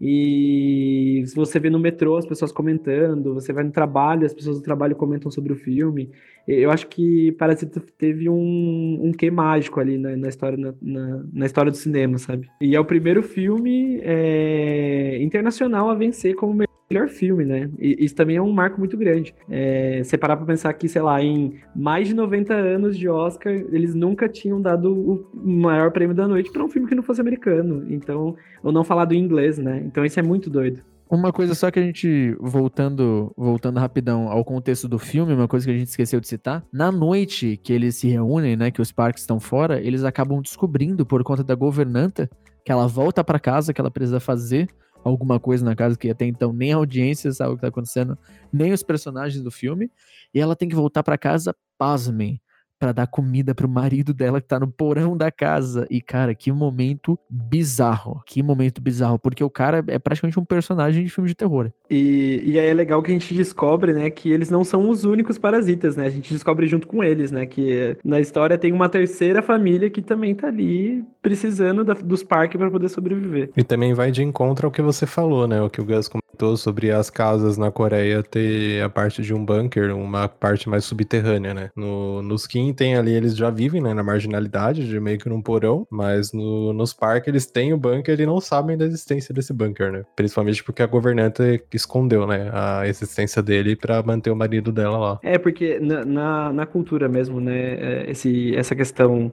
[0.00, 4.62] E você vê no metrô as pessoas comentando, você vai no trabalho, as pessoas do
[4.62, 6.10] trabalho comentam sobre o filme.
[6.46, 11.24] Eu acho que Parasita teve um, um quê mágico ali na, na história, na, na,
[11.32, 12.48] na, história do cinema, sabe?
[12.60, 17.70] E é o primeiro filme é, internacional a vencer como melhor filme, né?
[17.78, 19.34] E isso também é um marco muito grande.
[19.48, 23.52] É, você parar pra pensar que, sei lá, em mais de 90 anos de Oscar,
[23.52, 27.20] eles nunca tinham dado o maior prêmio da noite para um filme que não fosse
[27.20, 27.84] americano.
[27.90, 29.82] Então, ou não falado em inglês, né?
[29.84, 30.82] Então isso é muito doido.
[31.10, 35.64] Uma coisa só que a gente, voltando voltando rapidão ao contexto do filme, uma coisa
[35.64, 38.92] que a gente esqueceu de citar, na noite que eles se reúnem, né, que os
[38.92, 42.28] parques estão fora, eles acabam descobrindo, por conta da governanta,
[42.62, 44.68] que ela volta para casa, que ela precisa fazer
[45.04, 48.18] alguma coisa na casa que até então nem a audiência sabe o que tá acontecendo,
[48.52, 49.90] nem os personagens do filme.
[50.34, 52.40] E ela tem que voltar para casa, pasmem,
[52.78, 55.86] para dar comida pro marido dela que tá no porão da casa.
[55.90, 58.22] E, cara, que momento bizarro.
[58.24, 59.18] Que momento bizarro.
[59.18, 61.72] Porque o cara é praticamente um personagem de filme de terror.
[61.90, 65.04] E, e aí é legal que a gente descobre, né, que eles não são os
[65.04, 66.06] únicos parasitas, né?
[66.06, 67.46] A gente descobre junto com eles, né?
[67.46, 72.58] Que na história tem uma terceira família que também tá ali precisando da, dos parques
[72.58, 73.50] para poder sobreviver.
[73.56, 75.60] E também vai de encontro ao que você falou, né?
[75.62, 79.44] O que o Gus comentou sobre as casas na Coreia ter a parte de um
[79.44, 81.70] bunker, uma parte mais subterrânea, né?
[81.74, 85.42] No, nos Kim tem ali, eles já vivem, né, na marginalidade, de meio que num
[85.42, 89.52] porão, mas no, nos parques eles têm o bunker e não sabem da existência desse
[89.52, 90.02] bunker, né?
[90.14, 95.20] Principalmente porque a governanta escondeu, né, a existência dele para manter o marido dela lá.
[95.22, 99.32] É, porque na, na, na cultura mesmo, né, é, esse, essa questão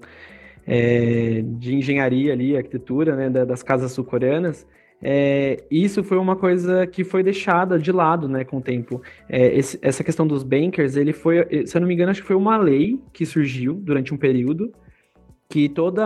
[0.65, 4.65] é, de engenharia ali, arquitetura, né, das casas sul-coreanas,
[5.01, 9.01] é, isso foi uma coisa que foi deixada de lado, né, com o tempo.
[9.27, 12.27] É, esse, essa questão dos bankers, ele foi, se eu não me engano, acho que
[12.27, 14.71] foi uma lei que surgiu durante um período
[15.49, 16.03] que toda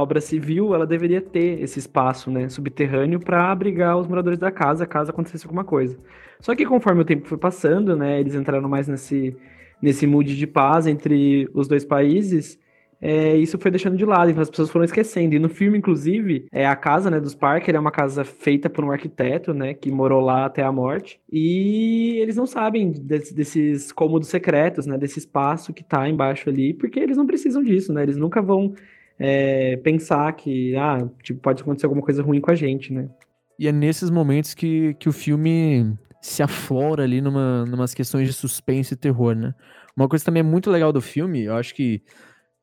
[0.00, 4.86] obra civil ela deveria ter esse espaço, né, subterrâneo para abrigar os moradores da casa
[4.86, 5.98] caso acontecesse alguma coisa.
[6.40, 9.36] Só que conforme o tempo foi passando, né, eles entraram mais nesse
[9.82, 12.58] nesse mood de paz entre os dois países
[13.06, 15.34] é, isso foi deixando de lado, então as pessoas foram esquecendo.
[15.34, 18.82] E no filme, inclusive, é a casa né, dos Parker é uma casa feita por
[18.82, 21.20] um arquiteto, né, que morou lá até a morte.
[21.30, 26.72] E eles não sabem desse, desses cômodos secretos, né, desse espaço que tá embaixo ali,
[26.72, 28.02] porque eles não precisam disso, né?
[28.02, 28.72] Eles nunca vão
[29.18, 33.10] é, pensar que, ah, tipo, pode acontecer alguma coisa ruim com a gente, né?
[33.58, 38.32] E é nesses momentos que, que o filme se aflora ali numa, numas questões de
[38.32, 39.52] suspense e terror, né?
[39.94, 42.00] Uma coisa também muito legal do filme, eu acho que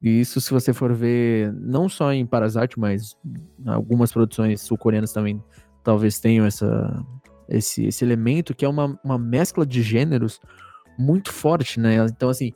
[0.01, 3.15] e isso, se você for ver, não só em Parasite, mas
[3.67, 5.41] algumas produções sul-coreanas também
[5.83, 7.05] talvez tenham essa,
[7.47, 10.39] esse, esse elemento, que é uma, uma mescla de gêneros
[10.97, 11.97] muito forte, né?
[12.05, 12.51] Então, assim,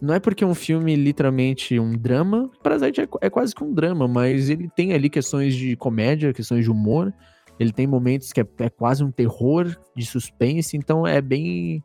[0.00, 4.08] não é porque um filme literalmente um drama, Parasite é, é quase que um drama,
[4.08, 7.12] mas ele tem ali questões de comédia, questões de humor,
[7.58, 11.84] ele tem momentos que é, é quase um terror de suspense, então é bem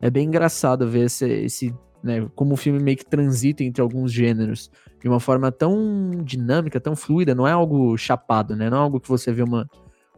[0.00, 1.74] é bem engraçado ver esse, esse
[2.04, 2.28] né?
[2.34, 6.94] Como o filme meio que transita entre alguns gêneros de uma forma tão dinâmica, tão
[6.94, 8.68] fluida, não é algo chapado, né?
[8.68, 9.66] Não é algo que você vê uma,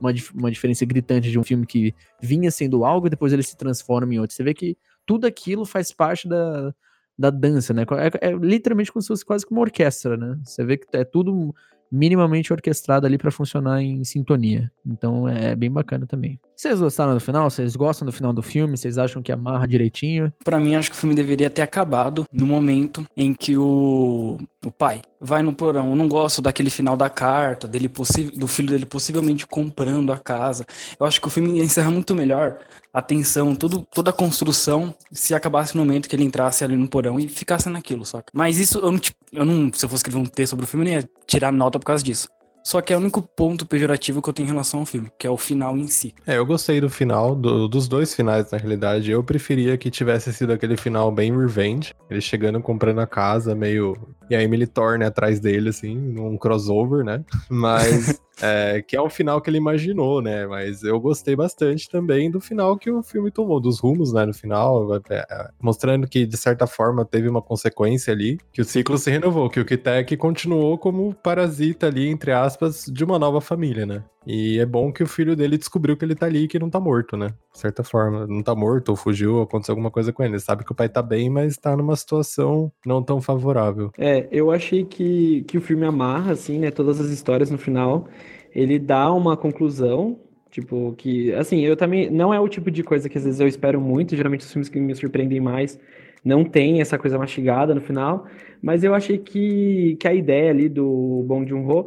[0.01, 3.57] uma, uma diferença gritante de um filme que vinha sendo algo e depois ele se
[3.57, 4.35] transforma em outro.
[4.35, 6.75] Você vê que tudo aquilo faz parte da,
[7.17, 7.85] da dança, né?
[8.21, 10.37] É, é literalmente como se fosse quase como uma orquestra, né?
[10.45, 11.55] Você vê que é tudo
[11.91, 14.73] minimamente orquestrado ali para funcionar em sintonia.
[14.85, 16.41] Então é bem bacana também.
[16.57, 17.51] Vocês gostaram do final?
[17.51, 18.79] Vocês gostam do final do filme?
[18.79, 20.33] Vocês acham que amarra direitinho?
[20.43, 24.71] Para mim, acho que o filme deveria ter acabado no momento em que o, o
[24.71, 25.91] pai vai no porão.
[25.91, 27.91] Eu não gosto daquele final da carta, dele
[28.35, 30.65] do filho dele possivelmente comprando a casa.
[30.99, 32.59] Eu acho que o filme encerra muito melhor
[32.91, 36.89] a tensão, tudo, toda a construção, se acabasse no momento que ele entrasse ali no
[36.89, 38.33] porão e ficasse naquilo, saca?
[38.33, 40.87] Mas isso, eu não, eu não se eu fosse escrever um texto sobre o filme,
[40.87, 42.29] eu não ia tirar nota por causa disso.
[42.67, 45.25] Só que é o único ponto pejorativo que eu tenho em relação ao filme, que
[45.25, 46.13] é o final em si.
[46.27, 49.09] É, eu gostei do final, do, dos dois finais, na realidade.
[49.09, 51.95] Eu preferia que tivesse sido aquele final bem revenge.
[52.11, 53.97] Ele chegando, comprando a casa, meio.
[54.29, 57.25] E a Emily Thorne atrás dele, assim, num crossover, né?
[57.49, 60.47] Mas é, que é o final que ele imaginou, né?
[60.47, 64.27] Mas eu gostei bastante também do final que o filme tomou, dos rumos, né?
[64.27, 68.65] No final, é, é, mostrando que, de certa forma, teve uma consequência ali, que o
[68.65, 73.41] ciclo se renovou, que o Kitek continuou como parasita ali, entre aspas, de uma nova
[73.41, 74.03] família, né?
[74.27, 76.69] E é bom que o filho dele descobriu que ele tá ali e que não
[76.69, 77.29] tá morto, né?
[77.53, 78.27] De certa forma.
[78.27, 80.33] Não tá morto, ou fugiu, ou aconteceu alguma coisa com ele.
[80.33, 83.93] Ele sabe que o pai tá bem, mas tá numa situação não tão favorável.
[83.97, 86.73] É, eu achei que, que o filme amarra, assim, né?
[86.73, 88.09] Todas as histórias no final.
[88.53, 90.19] Ele dá uma conclusão,
[90.51, 92.11] tipo, que, assim, eu também.
[92.11, 94.17] Não é o tipo de coisa que às vezes eu espero muito.
[94.17, 95.79] Geralmente os filmes que me surpreendem mais
[96.25, 98.27] não tem essa coisa mastigada no final.
[98.61, 101.87] Mas eu achei que, que a ideia ali do Bong Joon-ho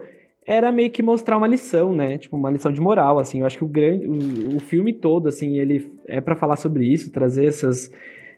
[0.50, 2.18] era meio que mostrar uma lição, né?
[2.18, 3.42] Tipo, uma lição de moral, assim.
[3.42, 6.92] Eu acho que o grande, o, o filme todo, assim, ele é para falar sobre
[6.92, 7.92] isso, trazer essas,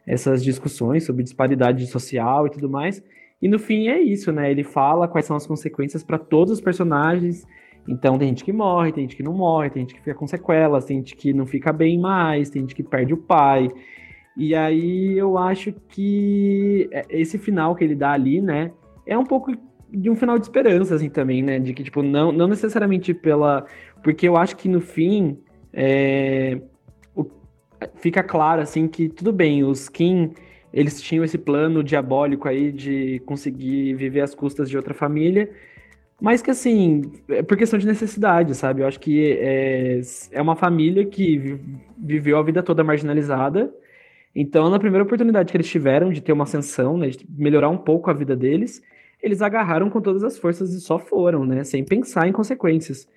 [0.05, 3.01] essas discussões sobre disparidade social e tudo mais.
[3.41, 4.51] E no fim é isso, né?
[4.51, 7.47] Ele fala quais são as consequências para todos os personagens.
[7.87, 10.27] Então tem gente que morre, tem gente que não morre, tem gente que fica com
[10.27, 13.69] sequelas, tem gente que não fica bem mais, tem gente que perde o pai.
[14.35, 18.73] E aí eu acho que é, esse final que ele dá ali, né,
[19.05, 19.53] é um pouco
[19.91, 21.59] de um final de esperança, assim, também, né?
[21.59, 23.65] De que, tipo, não, não necessariamente pela.
[24.03, 25.37] Porque eu acho que no fim.
[25.73, 26.59] É,
[27.15, 27.25] o,
[27.95, 30.33] fica claro, assim, que tudo bem, os Kim.
[30.73, 35.51] Eles tinham esse plano diabólico aí de conseguir viver às custas de outra família,
[36.21, 38.81] Mas que assim, é por questão de necessidade, sabe?
[38.81, 39.99] Eu acho que é,
[40.31, 41.59] é uma família que
[41.97, 43.73] viveu a vida toda marginalizada.
[44.35, 47.77] Então, na primeira oportunidade que eles tiveram de ter uma ascensão, né, de melhorar um
[47.77, 48.81] pouco a vida deles,
[49.21, 51.63] eles agarraram com todas as forças e só foram, né?
[51.63, 53.07] Sem pensar em consequências.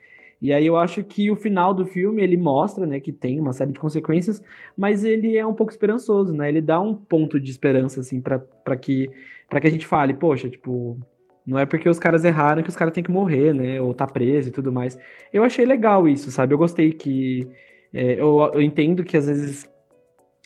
[0.40, 3.53] E aí eu acho que o final do filme ele mostra, né, que tem uma
[3.53, 4.43] série de consequências,
[4.77, 6.49] mas ele é um pouco esperançoso, né?
[6.49, 9.11] Ele dá um ponto de esperança assim para que
[9.49, 10.99] para que a gente fale, poxa, tipo,
[11.47, 13.81] não é porque os caras erraram que os caras têm que morrer, né?
[13.81, 14.99] Ou tá preso e tudo mais.
[15.33, 16.55] Eu achei legal isso, sabe?
[16.55, 17.49] Eu gostei que.
[17.93, 19.71] É, eu, eu, entendo que às vezes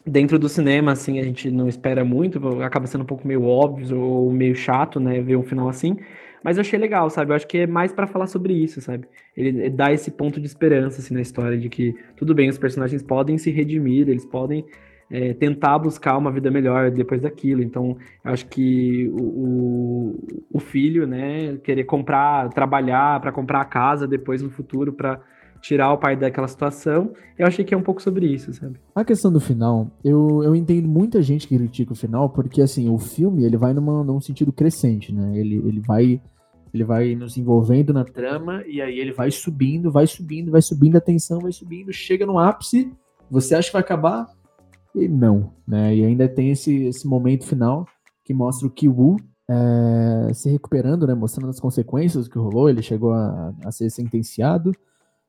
[0.07, 4.01] dentro do cinema, assim, a gente não espera muito, acaba sendo um pouco meio óbvio
[4.01, 5.21] ou meio chato, né?
[5.21, 5.97] Ver um final assim.
[6.43, 7.33] Mas eu achei legal, sabe?
[7.33, 9.07] Eu acho que é mais para falar sobre isso, sabe?
[9.37, 13.03] Ele dá esse ponto de esperança, assim, na história, de que tudo bem, os personagens
[13.03, 14.65] podem se redimir, eles podem
[15.11, 17.63] é, tentar buscar uma vida melhor depois daquilo.
[17.63, 20.15] Então, eu acho que o,
[20.53, 25.21] o filho, né, querer comprar, trabalhar para comprar a casa depois no futuro para
[25.61, 28.79] tirar o pai daquela situação, eu achei que é um pouco sobre isso, sabe?
[28.95, 32.89] A questão do final, eu, eu entendo muita gente que critica o final, porque assim,
[32.89, 35.37] o filme, ele vai numa, num sentido crescente, né?
[35.37, 36.21] Ele, ele vai
[36.73, 40.97] ele vai nos envolvendo na trama e aí ele vai subindo, vai subindo, vai subindo
[40.97, 42.93] a tensão, vai subindo, chega no ápice,
[43.31, 44.27] você acha que vai acabar,
[44.95, 45.95] e não, né?
[45.95, 47.87] E ainda tem esse, esse momento final
[48.25, 49.17] que mostra o Kiwu
[49.51, 51.15] é, se recuperando, né?
[51.15, 52.69] Mostrando as consequências que rolou.
[52.69, 54.73] Ele chegou a, a ser sentenciado,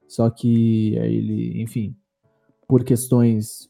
[0.09, 1.95] só que ele, enfim,
[2.67, 3.69] por questões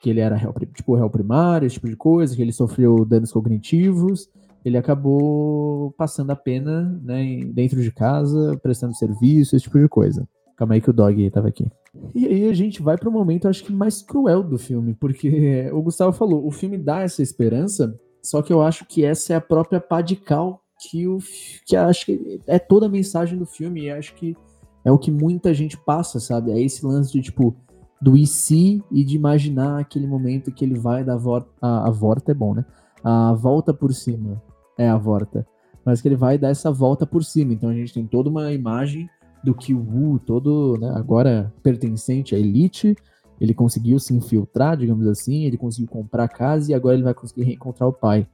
[0.00, 3.30] que ele era réu, tipo réu primário, esse tipo de coisa, que ele sofreu danos
[3.30, 4.28] cognitivos,
[4.64, 10.26] ele acabou passando a pena, né, dentro de casa, prestando serviço, esse tipo de coisa.
[10.56, 11.66] Calma aí que o dog tava aqui.
[12.14, 15.70] E aí a gente vai para o momento, acho que mais cruel do filme, porque
[15.70, 19.36] o Gustavo falou, o filme dá essa esperança, só que eu acho que essa é
[19.36, 21.18] a própria pá de cal que o
[21.66, 24.36] que acho que é toda a mensagem do filme, e acho que
[24.84, 26.52] é o que muita gente passa, sabe?
[26.52, 27.56] É esse lance de tipo
[28.00, 31.90] do e se e de imaginar aquele momento que ele vai dar volta, a, a
[31.90, 32.64] volta é bom, né?
[33.02, 34.42] A volta por cima
[34.76, 35.46] é a volta,
[35.84, 37.54] mas que ele vai dar essa volta por cima.
[37.54, 39.08] Então a gente tem toda uma imagem
[39.42, 42.96] do que o Wu, todo, né, agora pertencente à elite,
[43.40, 47.42] ele conseguiu se infiltrar, digamos assim, ele conseguiu comprar casa e agora ele vai conseguir
[47.42, 48.26] reencontrar o pai.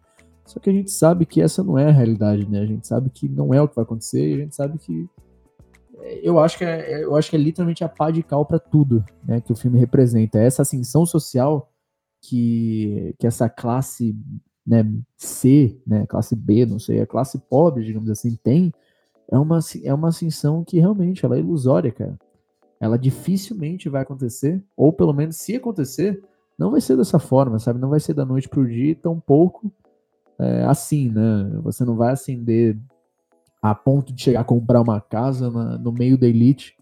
[0.44, 2.60] Só que a gente sabe que essa não é a realidade, né?
[2.60, 5.08] A gente sabe que não é o que vai acontecer e a gente sabe que
[6.22, 9.04] eu acho que é, eu acho que é literalmente a pá de cal para tudo,
[9.26, 10.38] né, que o filme representa.
[10.38, 11.72] É essa ascensão social
[12.20, 14.16] que, que essa classe
[14.66, 14.84] né,
[15.16, 18.72] C, né, classe B, não sei, a classe pobre, digamos assim, tem,
[19.30, 22.18] é uma, é uma ascensão que realmente ela é ilusória, cara.
[22.78, 26.22] Ela dificilmente vai acontecer, ou pelo menos se acontecer,
[26.58, 27.78] não vai ser dessa forma, sabe?
[27.78, 29.72] Não vai ser da noite pro dia, tão pouco
[30.38, 31.58] é, assim, né?
[31.62, 32.78] Você não vai ascender
[33.62, 36.76] a ponto de chegar a comprar uma casa na, no meio da elite,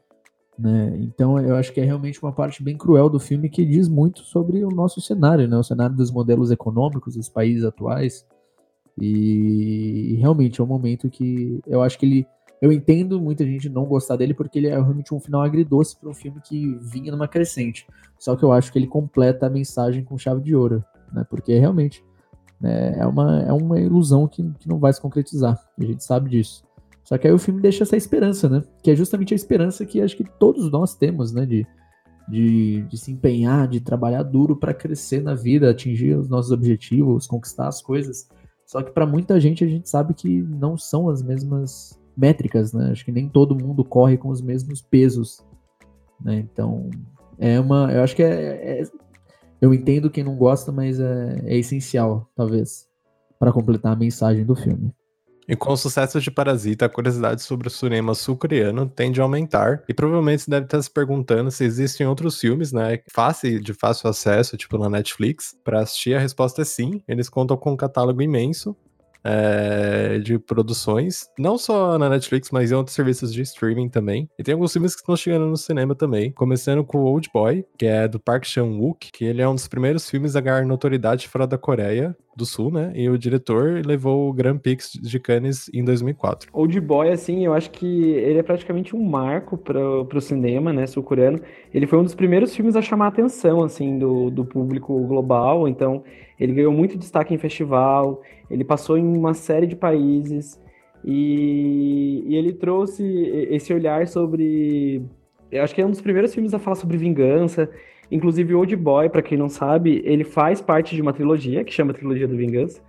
[0.59, 0.97] né?
[1.01, 4.23] Então eu acho que é realmente uma parte bem cruel do filme que diz muito
[4.23, 5.57] sobre o nosso cenário, né?
[5.57, 8.27] O cenário dos modelos econômicos dos países atuais.
[9.01, 12.27] E, e realmente é um momento que eu acho que ele
[12.61, 16.09] eu entendo muita gente não gostar dele porque ele é realmente um final agridoce para
[16.09, 17.87] um filme que vinha numa crescente.
[18.19, 21.25] Só que eu acho que ele completa a mensagem com chave de ouro, né?
[21.31, 22.05] Porque realmente
[22.61, 25.57] né, é, uma, é uma ilusão que, que não vai se concretizar.
[25.79, 26.65] A gente sabe disso.
[27.09, 28.63] Só que aí o filme deixa essa esperança, né?
[28.83, 31.47] Que é justamente a esperança que acho que todos nós temos, né?
[31.47, 31.67] De,
[32.29, 37.27] de, de se empenhar, de trabalhar duro para crescer na vida, atingir os nossos objetivos,
[37.27, 38.29] conquistar as coisas.
[38.67, 42.91] Só que para muita gente a gente sabe que não são as mesmas métricas, né?
[42.91, 45.43] Acho que nem todo mundo corre com os mesmos pesos,
[46.23, 46.37] né?
[46.41, 46.91] Então,
[47.39, 48.83] é uma, eu acho que é, é
[49.63, 52.87] eu entendo quem não gosta, mas é, é essencial, talvez,
[53.39, 54.93] para completar a mensagem do filme.
[55.49, 59.83] E com o sucesso de Parasita, a curiosidade sobre o cinema sul-coreano tende a aumentar.
[59.89, 64.11] E provavelmente você deve estar se perguntando se existem outros filmes, né, fácil, de fácil
[64.11, 65.57] acesso, tipo na Netflix.
[65.65, 67.03] Para assistir, a resposta é sim.
[67.09, 68.77] Eles contam com um catálogo imenso
[69.25, 74.29] é, de produções, não só na Netflix, mas em outros serviços de streaming também.
[74.39, 77.87] E tem alguns filmes que estão chegando no cinema também, começando com Old Boy, que
[77.87, 81.47] é do Park Chan-wook, que ele é um dos primeiros filmes a ganhar notoriedade fora
[81.47, 82.93] da Coreia do Sul, né?
[82.95, 86.49] E o diretor levou o Grand Prix de Cannes em 2004.
[86.53, 90.87] Old Boy, assim, eu acho que ele é praticamente um marco para o cinema, né,
[90.87, 91.41] sul-coreano.
[91.75, 95.67] Ele foi um dos primeiros filmes a chamar a atenção, assim, do, do público global,
[95.67, 96.05] então
[96.39, 100.61] ele ganhou muito destaque em festival, ele passou em uma série de países
[101.05, 103.05] e, e ele trouxe
[103.51, 105.03] esse olhar sobre.
[105.51, 107.71] Eu acho que é um dos primeiros filmes a falar sobre vingança.
[108.11, 111.93] Inclusive, Old Boy, para quem não sabe, ele faz parte de uma trilogia que chama
[111.93, 112.81] Trilogia da Vingança.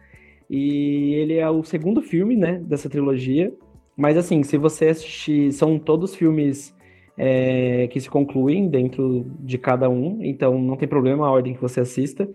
[0.49, 3.53] E ele é o segundo filme, né, dessa trilogia.
[3.95, 6.75] Mas assim, se você assistir, são todos filmes
[7.17, 11.61] é, que se concluem dentro de cada um, então não tem problema a ordem que
[11.61, 12.27] você assista.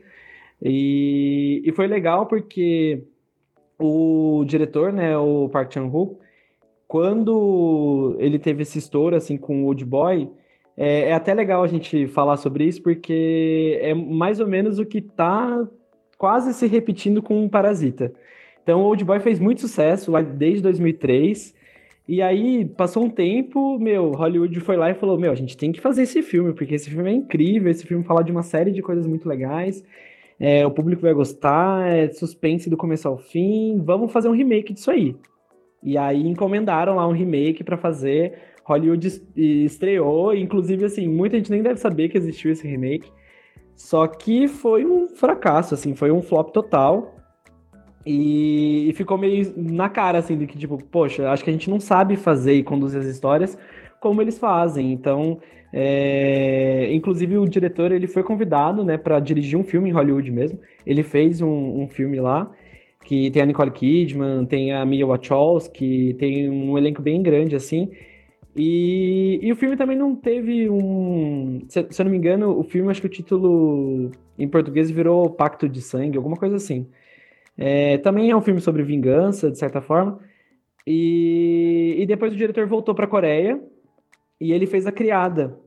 [0.63, 3.03] E, e foi legal porque
[3.79, 6.17] o diretor, né, o Park Chan-wook,
[6.87, 10.31] quando ele teve esse estouro assim com o Old Boy,
[10.77, 14.87] é, é, até legal a gente falar sobre isso porque é mais ou menos o
[14.87, 15.67] que tá
[16.19, 18.13] quase se repetindo com o Parasita.
[18.63, 21.55] Então, o Old Boy fez muito sucesso lá desde 2003.
[22.09, 25.71] E aí, passou um tempo, meu, Hollywood foi lá e falou: Meu, a gente tem
[25.71, 27.71] que fazer esse filme, porque esse filme é incrível.
[27.71, 29.85] Esse filme fala de uma série de coisas muito legais.
[30.39, 33.80] É, o público vai gostar, é suspense do começo ao fim.
[33.82, 35.16] Vamos fazer um remake disso aí.
[35.82, 38.32] E aí, encomendaram lá um remake para fazer.
[38.64, 39.07] Hollywood
[39.37, 43.12] estreou, inclusive, assim, muita gente nem deve saber que existiu esse remake.
[43.76, 47.14] Só que foi um fracasso, assim, foi um flop total.
[48.07, 51.80] E, ficou meio na cara, assim, de que, tipo, poxa, acho que a gente não
[51.80, 53.59] sabe fazer e conduzir as histórias
[54.01, 54.93] como eles fazem.
[54.93, 55.41] Então,
[55.77, 56.95] é...
[56.95, 60.61] inclusive o diretor, ele foi convidado, né, para dirigir um filme em Hollywood mesmo.
[60.87, 62.49] Ele fez um, um, filme lá,
[63.05, 67.91] que tem a Nicole Kidman, tem a Mia Wachowski, tem um elenco bem grande, assim.
[68.57, 71.64] E, e o filme também não teve um...
[71.68, 75.29] Se, se eu não me engano, o filme, acho que o título em português virou
[75.31, 76.87] Pacto de Sangue, alguma coisa assim.
[77.59, 80.20] É, também é um filme sobre vingança, de certa forma.
[80.87, 83.61] E, e depois o diretor voltou para a Coreia
[84.41, 85.59] e ele fez A Criada.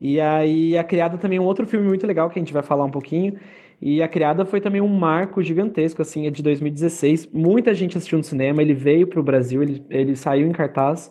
[0.00, 2.62] E aí, A Criada também é um outro filme muito legal que a gente vai
[2.62, 3.34] falar um pouquinho.
[3.80, 7.28] E A Criada foi também um marco gigantesco, assim, é de 2016.
[7.32, 11.10] Muita gente assistiu no cinema, ele veio para o Brasil, ele, ele saiu em cartaz.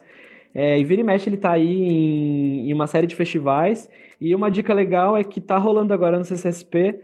[0.54, 3.90] É, e vira e mexe, ele está aí em, em, uma série de festivais.
[4.22, 7.00] E uma dica legal é que está rolando agora no CCSP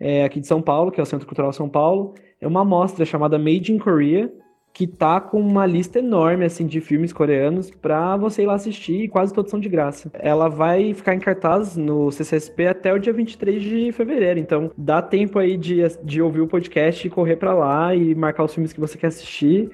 [0.00, 3.04] é, aqui de São Paulo, que é o Centro Cultural São Paulo, é uma mostra
[3.04, 4.32] chamada Made in Korea,
[4.74, 9.04] que tá com uma lista enorme assim de filmes coreanos para você ir lá assistir
[9.04, 10.10] e quase todos são de graça.
[10.14, 15.00] Ela vai ficar em cartaz no CCSP até o dia 23 de fevereiro, então dá
[15.00, 18.72] tempo aí de, de ouvir o podcast e correr para lá e marcar os filmes
[18.72, 19.70] que você quer assistir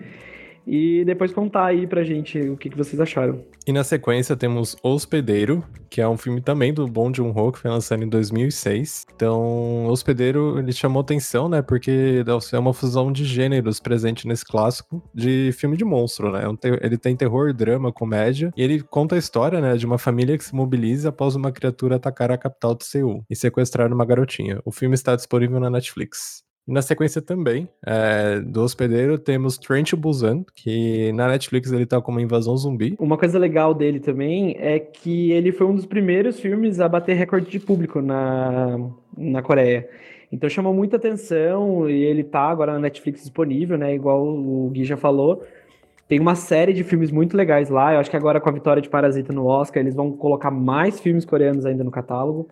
[0.71, 3.45] e depois contar aí pra gente o que, que vocês acharam.
[3.67, 7.71] E na sequência temos Hospedeiro, que é um filme também do Bong Joon-ho, que foi
[7.71, 9.07] lançado em 2006.
[9.13, 15.03] Então, Hospedeiro, ele chamou atenção, né, porque é uma fusão de gêneros presente nesse clássico
[15.13, 16.45] de filme de monstro, né?
[16.45, 20.39] É ele tem terror, drama, comédia, e ele conta a história, né, de uma família
[20.39, 24.61] que se mobiliza após uma criatura atacar a capital de Seul e sequestrar uma garotinha.
[24.65, 26.49] O filme está disponível na Netflix.
[26.67, 31.87] E na sequência também, é, do hospedeiro, temos Train to Busan, que na Netflix ele
[31.87, 32.95] tá como Invasão Zumbi.
[32.99, 37.15] Uma coisa legal dele também é que ele foi um dos primeiros filmes a bater
[37.15, 38.79] recorde de público na,
[39.17, 39.89] na Coreia.
[40.33, 43.95] Então chamou muita atenção e ele tá agora na Netflix disponível, né?
[43.95, 45.43] Igual o Gui já falou.
[46.07, 47.95] Tem uma série de filmes muito legais lá.
[47.95, 51.01] Eu acho que agora com a vitória de Parasita no Oscar, eles vão colocar mais
[51.01, 52.49] filmes coreanos ainda no catálogo.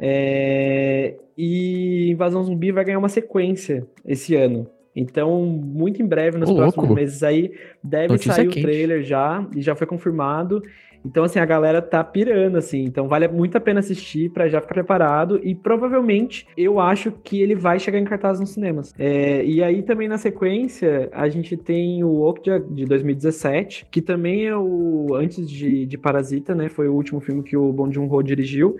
[0.00, 1.14] É...
[1.36, 4.66] E Invasão Zumbi vai ganhar uma sequência esse ano.
[4.94, 6.94] Então, muito em breve, nos Ô, próximos louco.
[6.94, 8.58] meses aí, deve Notícia sair quente.
[8.58, 10.60] o trailer já, e já foi confirmado.
[11.04, 12.82] Então, assim, a galera tá pirando, assim.
[12.84, 15.40] Então, vale muito a pena assistir para já ficar preparado.
[15.42, 18.92] E provavelmente, eu acho que ele vai chegar em cartaz nos cinemas.
[18.98, 24.46] É, e aí, também na sequência, a gente tem o Okja de 2017, que também
[24.46, 25.14] é o.
[25.14, 26.68] Antes de, de Parasita, né?
[26.68, 28.76] Foi o último filme que o Bong Joon-ho dirigiu.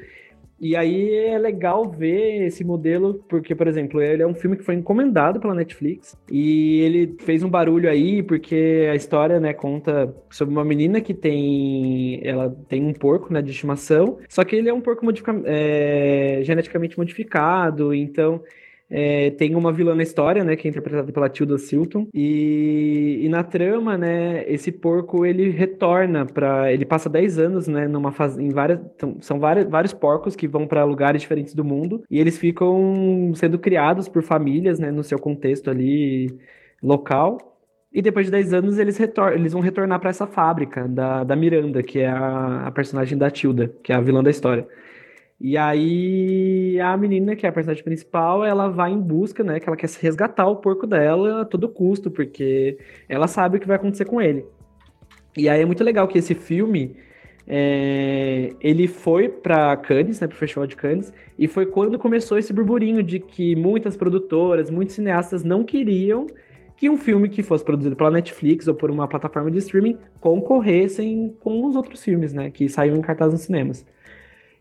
[0.60, 4.64] E aí é legal ver esse modelo, porque, por exemplo, ele é um filme que
[4.64, 10.12] foi encomendado pela Netflix e ele fez um barulho aí, porque a história, né, conta
[10.28, 12.20] sobre uma menina que tem.
[12.24, 16.40] Ela tem um porco, né, de estimação, só que ele é um porco modifica, é,
[16.42, 18.42] geneticamente modificado, então
[18.90, 22.08] é, tem uma vilã na história, né, que é interpretada pela Tilda Silton.
[22.14, 27.86] E, e na trama, né, esse porco ele retorna para, ele passa 10 anos, né,
[27.86, 28.80] numa fase em várias
[29.20, 33.58] são várias, vários porcos que vão para lugares diferentes do mundo e eles ficam sendo
[33.58, 36.34] criados por famílias, né, no seu contexto ali
[36.82, 37.38] local.
[37.92, 41.36] E depois de 10 anos eles, retor eles vão retornar para essa fábrica da, da
[41.36, 44.66] Miranda, que é a, a personagem da Tilda, que é a vilã da história.
[45.40, 49.60] E aí a menina, que é a personagem principal, ela vai em busca, né?
[49.60, 52.78] Que ela quer resgatar o porco dela a todo custo, porque
[53.08, 54.44] ela sabe o que vai acontecer com ele.
[55.36, 56.96] E aí é muito legal que esse filme
[57.46, 62.52] é, ele foi para Cannes, né, pro Festival de Cannes, e foi quando começou esse
[62.52, 66.26] burburinho de que muitas produtoras, muitos cineastas não queriam
[66.76, 71.34] que um filme que fosse produzido pela Netflix ou por uma plataforma de streaming concorressem
[71.40, 73.86] com os outros filmes, né, que saíam em cartaz nos cinemas.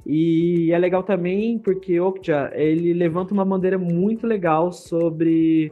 [0.09, 5.69] E é legal também porque Okja, ele levanta uma bandeira muito legal sobre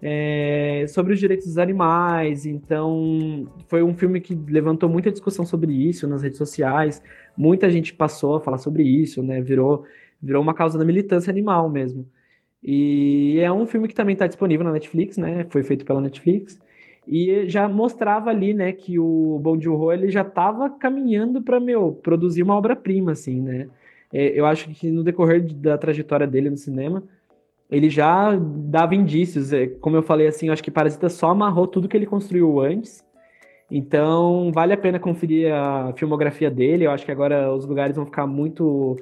[0.00, 2.46] é, sobre os direitos dos animais.
[2.46, 7.02] Então, foi um filme que levantou muita discussão sobre isso nas redes sociais.
[7.36, 9.40] Muita gente passou a falar sobre isso, né?
[9.40, 9.84] Virou,
[10.22, 12.06] virou uma causa da militância animal mesmo.
[12.62, 15.44] E é um filme que também está disponível na Netflix, né?
[15.50, 16.60] Foi feito pela Netflix.
[17.06, 21.92] E já mostrava ali, né, que o Bong Joon-ho ele já estava caminhando para meu
[21.92, 23.68] produzir uma obra-prima, assim, né?
[24.12, 27.02] É, eu acho que no decorrer da trajetória dele no cinema,
[27.70, 29.52] ele já dava indícios.
[29.52, 32.60] É, como eu falei, assim, eu acho que Parasita só amarrou tudo que ele construiu
[32.60, 33.04] antes.
[33.70, 36.84] Então, vale a pena conferir a filmografia dele.
[36.84, 38.96] Eu acho que agora os lugares vão ficar muito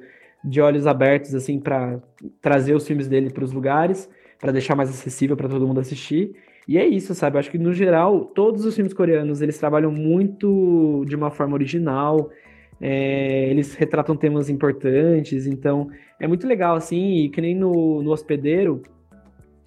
[0.44, 2.00] de olhos abertos assim para
[2.40, 6.36] trazer os filmes dele para os lugares, para deixar mais acessível para todo mundo assistir.
[6.68, 7.36] E é isso, sabe?
[7.36, 11.54] Eu acho que no geral todos os filmes coreanos eles trabalham muito de uma forma
[11.54, 12.30] original.
[12.80, 17.24] É, eles retratam temas importantes, então é muito legal assim.
[17.24, 18.82] E que nem no, no Hospedeiro,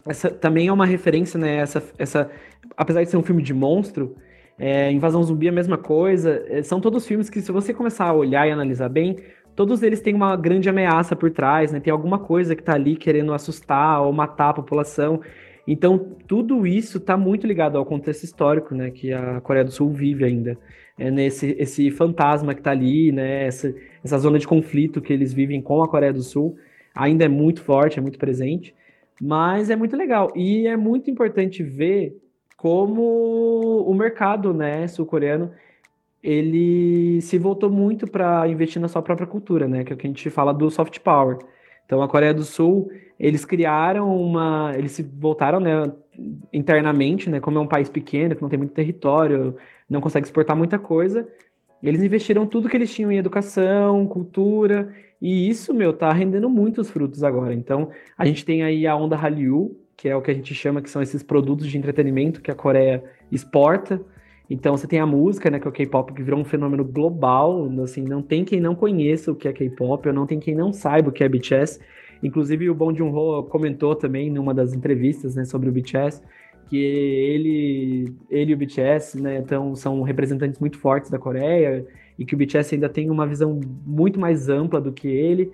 [0.05, 1.57] essa também é uma referência, né?
[1.57, 2.31] Essa, essa,
[2.75, 4.15] apesar de ser um filme de monstro,
[4.57, 6.43] é, Invasão Zumbi é a mesma coisa.
[6.47, 9.17] É, são todos filmes que, se você começar a olhar e analisar bem,
[9.55, 11.79] todos eles têm uma grande ameaça por trás, né?
[11.79, 15.21] Tem alguma coisa que está ali querendo assustar ou matar a população.
[15.65, 15.97] Então,
[16.27, 18.91] tudo isso está muito ligado ao contexto histórico, né?
[18.91, 20.57] Que a Coreia do Sul vive ainda.
[20.97, 23.45] É nesse esse fantasma que está ali, né?
[23.45, 26.57] Essa, essa zona de conflito que eles vivem com a Coreia do Sul
[26.93, 28.75] ainda é muito forte, é muito presente.
[29.21, 30.31] Mas é muito legal.
[30.35, 32.17] E é muito importante ver
[32.57, 35.51] como o mercado né, sul-coreano
[36.23, 39.83] ele se voltou muito para investir na sua própria cultura, né?
[39.83, 41.37] Que é o que a gente fala do soft power.
[41.85, 44.73] Então, a Coreia do Sul, eles criaram uma.
[44.75, 45.91] Eles se voltaram né,
[46.51, 47.39] internamente, né?
[47.39, 49.55] Como é um país pequeno, que não tem muito território,
[49.89, 51.27] não consegue exportar muita coisa.
[51.81, 56.89] Eles investiram tudo que eles tinham em educação, cultura, e isso, meu, tá rendendo muitos
[56.89, 57.53] frutos agora.
[57.53, 60.81] Então, a gente tem aí a onda Hallyu, que é o que a gente chama
[60.81, 64.01] que são esses produtos de entretenimento que a Coreia exporta.
[64.49, 67.69] Então você tem a música, né, que é o K-pop, que virou um fenômeno global,
[67.81, 70.73] assim, não tem quem não conheça o que é K-pop, ou não tem quem não
[70.73, 71.79] saiba o que é BTS.
[72.21, 76.21] Inclusive o Bong Joon-ho comentou também numa das entrevistas, né, sobre o BTS,
[76.69, 81.85] que ele, ele e o BTS, né, então são representantes muito fortes da Coreia
[82.17, 85.51] e que o BTS ainda tem uma visão muito mais ampla do que ele.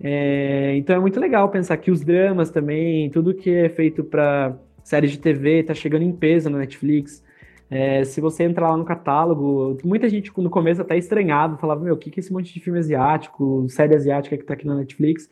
[0.00, 4.56] É, então é muito legal pensar que os dramas também, tudo que é feito para
[4.82, 7.22] séries de TV, tá chegando em peso na Netflix.
[7.70, 11.94] É, se você entrar lá no catálogo, muita gente no começo até estranhado, falava, meu,
[11.94, 14.74] o que, que é esse monte de filme asiático, série asiática que tá aqui na
[14.74, 15.28] Netflix?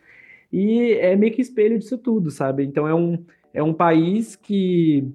[0.53, 2.65] E é meio que espelho disso tudo, sabe?
[2.65, 3.25] Então é um,
[3.55, 5.11] é um país que,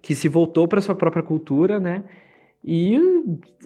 [0.00, 2.04] que se voltou para sua própria cultura, né?
[2.64, 2.98] E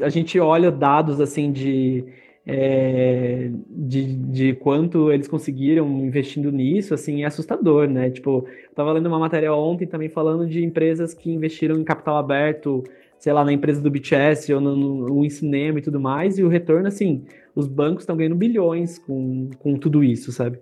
[0.01, 2.05] a gente olha dados assim de
[2.47, 8.11] é, de, de quanto eles conseguiram investindo nisso, assim, é assustador, né?
[8.11, 12.17] Tipo, eu tava lendo uma matéria ontem também falando de empresas que investiram em capital
[12.19, 12.85] aberto,
[13.19, 16.45] sei lá, na empresa do BTS ou no, no, em cinema e tudo mais, e
[16.45, 17.25] o retorno, assim,
[17.55, 20.59] os bancos estão ganhando bilhões com, com tudo isso, sabe?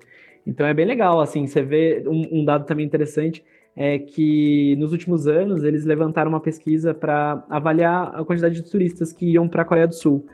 [0.47, 3.43] Então é bem legal, assim, você vê um, um dado também interessante,
[3.75, 9.13] é que nos últimos anos eles levantaram uma pesquisa para avaliar a quantidade de turistas
[9.13, 10.27] que iam para a Coreia do Sul.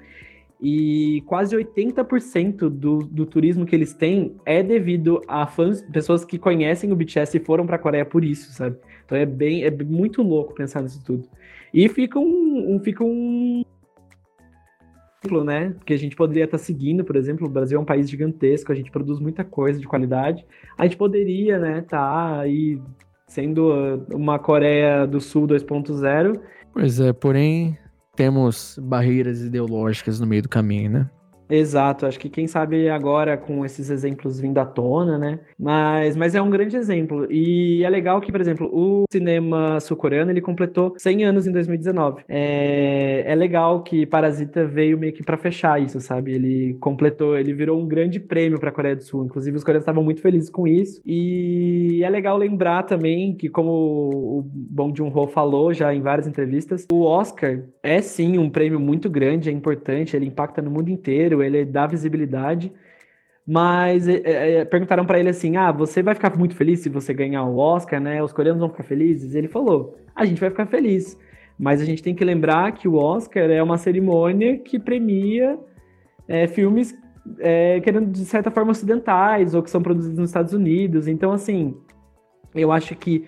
[0.60, 6.36] E quase 80% do, do turismo que eles têm é devido a fãs, pessoas que
[6.36, 8.76] conhecem o BTS e foram para a Coreia por isso, sabe?
[9.04, 11.28] Então é bem, é muito louco pensar nisso tudo.
[11.72, 13.62] E fica um, um fica um
[15.44, 15.74] né?
[15.84, 18.72] Que a gente poderia estar tá seguindo, por exemplo, o Brasil é um país gigantesco,
[18.72, 20.44] a gente produz muita coisa de qualidade.
[20.76, 22.80] A gente poderia, né, tá aí
[23.26, 26.40] sendo uma Coreia do Sul 2.0.
[26.72, 27.76] Pois é, porém
[28.18, 31.10] temos barreiras ideológicas no meio do caminho, né?
[31.50, 35.40] Exato, acho que quem sabe agora com esses exemplos vindo à tona, né?
[35.58, 37.26] Mas, mas é um grande exemplo.
[37.30, 42.22] E é legal que, por exemplo, o cinema sul-coreano ele completou 100 anos em 2019.
[42.28, 46.34] É, é legal que Parasita veio meio que para fechar isso, sabe?
[46.34, 49.24] Ele completou, ele virou um grande prêmio para a Coreia do Sul.
[49.24, 51.00] Inclusive, os coreanos estavam muito felizes com isso.
[51.06, 56.86] E é legal lembrar também que, como o Bong Joon-ho falou já em várias entrevistas,
[56.92, 61.37] o Oscar é sim um prêmio muito grande, é importante, ele impacta no mundo inteiro
[61.42, 62.72] ele dá visibilidade.
[63.46, 66.88] Mas é, é, é perguntaram para ele assim: ah, você vai ficar muito feliz se
[66.88, 68.22] você ganhar o Oscar, né?
[68.22, 69.34] Os coreanos vão ficar felizes?
[69.34, 71.18] Ele falou: a gente vai ficar feliz.
[71.58, 75.58] Mas a gente tem que lembrar que o Oscar é uma cerimônia que premia
[76.28, 76.96] é, filmes
[77.40, 81.08] é, querendo de certa forma ocidentais ou que são produzidos nos Estados Unidos.
[81.08, 81.76] Então, assim,
[82.54, 83.24] eu acho que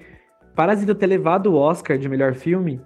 [0.55, 2.81] Parasita ter levado o Oscar de melhor filme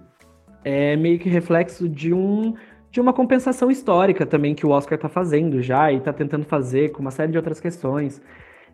[0.63, 2.53] é meio que reflexo de um
[2.95, 6.93] de uma compensação histórica também que o Oscar está fazendo já e está tentando fazer
[6.93, 8.21] com uma série de outras questões.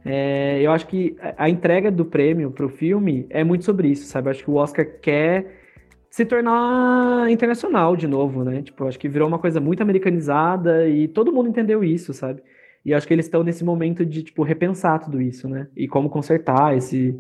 [0.06, 4.28] É, eu acho que a entrega do prêmio pro filme é muito sobre isso, sabe?
[4.28, 5.60] Eu acho que o Oscar quer
[6.08, 8.62] se tornar internacional de novo, né?
[8.62, 12.44] Tipo, acho que virou uma coisa muito americanizada e todo mundo entendeu isso, sabe?
[12.86, 15.68] E acho que eles estão nesse momento de, tipo, repensar tudo isso, né?
[15.76, 17.20] E como consertar esse,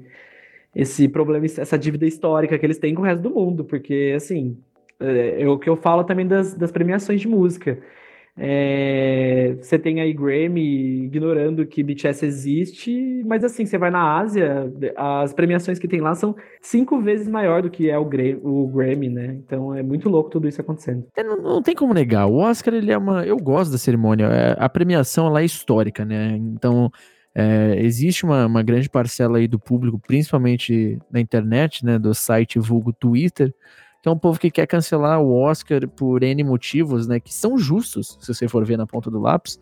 [0.75, 4.55] esse problema, essa dívida histórica que eles têm com o resto do mundo, porque, assim,
[5.01, 7.77] é, é o que eu falo também das, das premiações de música.
[8.37, 14.71] É, você tem aí Grammy ignorando que BTS existe, mas assim, você vai na Ásia,
[14.95, 18.67] as premiações que tem lá são cinco vezes maior do que é o Grammy, o
[18.67, 19.37] Grammy né?
[19.45, 21.05] Então é muito louco tudo isso acontecendo.
[21.15, 23.25] É, não, não, tem como negar, o Oscar ele é uma.
[23.25, 26.35] Eu gosto da cerimônia, é, a premiação ela é histórica, né?
[26.37, 26.91] Então.
[27.33, 32.59] É, existe uma, uma grande parcela aí do público, principalmente na internet, né, do site
[32.59, 33.55] vulgo Twitter,
[34.01, 37.19] que é um povo que quer cancelar o Oscar por N motivos, né?
[37.19, 39.59] Que são justos, se você for ver na ponta do lápis.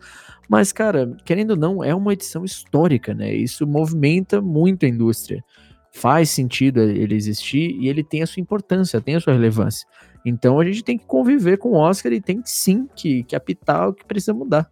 [0.48, 3.34] Mas, cara, querendo ou não, é uma edição histórica, né?
[3.34, 5.44] Isso movimenta muito a indústria.
[5.92, 9.86] Faz sentido ele existir e ele tem a sua importância, tem a sua relevância.
[10.24, 13.88] Então a gente tem que conviver com o Oscar e tem sim que, que apitar
[13.88, 14.70] o que precisa mudar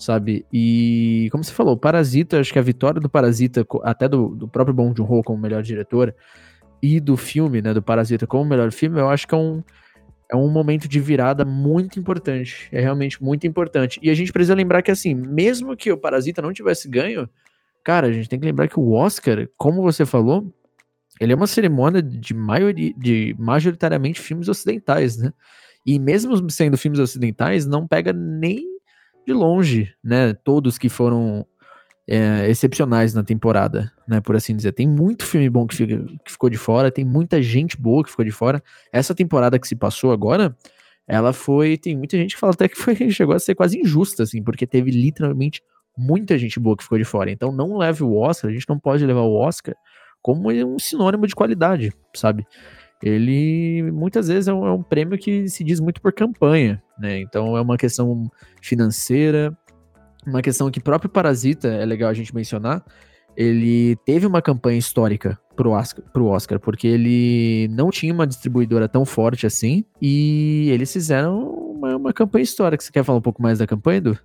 [0.00, 0.46] sabe?
[0.50, 4.74] E como você falou, Parasita, acho que a vitória do Parasita, até do, do próprio
[4.74, 6.14] Bong Joon-ho como melhor diretor,
[6.82, 9.62] e do filme, né, do Parasita como melhor filme, eu acho que é um,
[10.30, 12.68] é um momento de virada muito importante.
[12.72, 13.98] É realmente muito importante.
[14.02, 17.28] E a gente precisa lembrar que, assim, mesmo que o Parasita não tivesse ganho,
[17.84, 20.52] cara, a gente tem que lembrar que o Oscar, como você falou,
[21.20, 25.32] ele é uma cerimônia de maioria, de majoritariamente filmes ocidentais, né?
[25.84, 28.64] E mesmo sendo filmes ocidentais, não pega nem
[29.26, 30.32] de longe, né?
[30.32, 31.46] Todos que foram
[32.08, 34.20] é, excepcionais na temporada, né?
[34.20, 34.72] Por assim dizer.
[34.72, 38.10] Tem muito filme bom que, fica, que ficou de fora, tem muita gente boa que
[38.10, 38.60] ficou de fora.
[38.92, 40.54] Essa temporada que se passou agora,
[41.06, 41.78] ela foi.
[41.78, 44.66] Tem muita gente que fala até que foi, chegou a ser quase injusta, assim, porque
[44.66, 45.62] teve literalmente
[45.96, 47.30] muita gente boa que ficou de fora.
[47.30, 49.76] Então não leve o Oscar, a gente não pode levar o Oscar
[50.20, 52.44] como um sinônimo de qualidade, sabe?
[53.02, 57.20] Ele muitas vezes é um, é um prêmio que se diz muito por campanha, né?
[57.20, 58.30] Então é uma questão
[58.60, 59.56] financeira,
[60.26, 62.84] uma questão que próprio Parasita, é legal a gente mencionar,
[63.40, 68.86] ele teve uma campanha histórica pro Oscar, pro Oscar, porque ele não tinha uma distribuidora
[68.86, 72.84] tão forte assim, e eles fizeram uma, uma campanha histórica.
[72.84, 74.18] Você quer falar um pouco mais da campanha, Edu?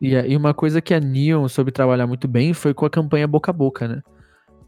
[0.00, 3.26] E, e uma coisa que a Neon soube trabalhar muito bem foi com a campanha
[3.26, 4.00] boca a boca, né?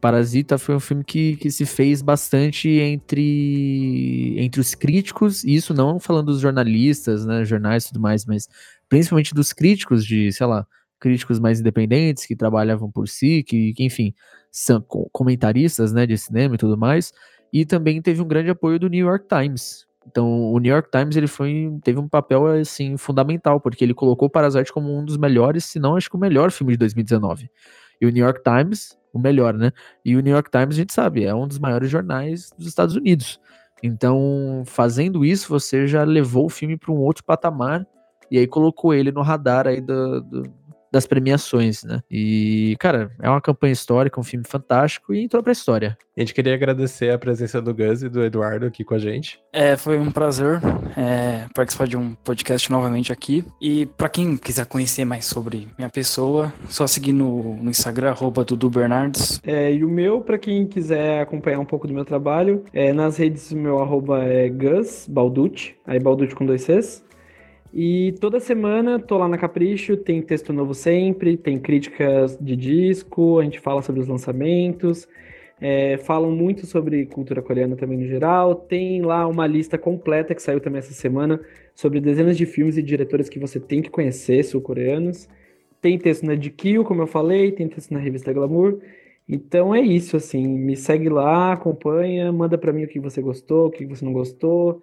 [0.01, 5.72] Parasita foi um filme que, que se fez bastante entre, entre os críticos, e isso
[5.72, 8.49] não falando dos jornalistas, né, jornais e tudo mais, mas
[8.88, 10.66] principalmente dos críticos de, sei lá,
[11.05, 14.14] críticos mais independentes que trabalhavam por si, que, enfim,
[14.50, 14.80] são
[15.12, 17.12] comentaristas, né, de cinema e tudo mais.
[17.52, 19.86] E também teve um grande apoio do New York Times.
[20.07, 24.30] Então, o New York Times ele foi, teve um papel assim fundamental, porque ele colocou
[24.30, 27.50] Parasite como um dos melhores, se não acho que o melhor filme de 2019.
[28.00, 29.72] E o New York Times, o melhor, né?
[30.02, 32.96] E o New York Times, a gente sabe, é um dos maiores jornais dos Estados
[32.96, 33.38] Unidos.
[33.82, 37.86] Então, fazendo isso, você já levou o filme para um outro patamar
[38.30, 40.42] e aí colocou ele no radar aí do, do,
[40.95, 42.01] das premiações, né?
[42.09, 45.99] E, cara, é uma campanha histórica, um filme fantástico e entrou pra história.
[46.16, 49.40] A gente queria agradecer a presença do Gus e do Eduardo aqui com a gente.
[49.53, 50.61] É, foi um prazer
[50.97, 53.45] é, participar de um podcast novamente aqui.
[53.61, 58.45] E para quem quiser conhecer mais sobre minha pessoa, só seguir no, no Instagram, arroba
[58.45, 59.40] Dudu Bernardes.
[59.45, 63.16] É, e o meu, para quem quiser acompanhar um pouco do meu trabalho, é, nas
[63.16, 67.03] redes o meu arroba é Gus Balducci, aí Balducci com dois Cs.
[67.77, 73.41] E toda semana tô lá na Capricho, tem texto novo sempre, tem críticas de disco,
[73.41, 75.09] a gente fala sobre os lançamentos,
[75.61, 78.55] é, falam muito sobre cultura coreana também no geral.
[78.55, 81.41] Tem lá uma lista completa que saiu também essa semana
[81.75, 85.29] sobre dezenas de filmes e diretores que você tem que conhecer, sul-coreanos.
[85.81, 88.79] Tem texto na GQ, como eu falei, tem texto na revista Glamour.
[89.29, 93.66] Então é isso, assim, me segue lá, acompanha, manda para mim o que você gostou,
[93.66, 94.81] o que você não gostou,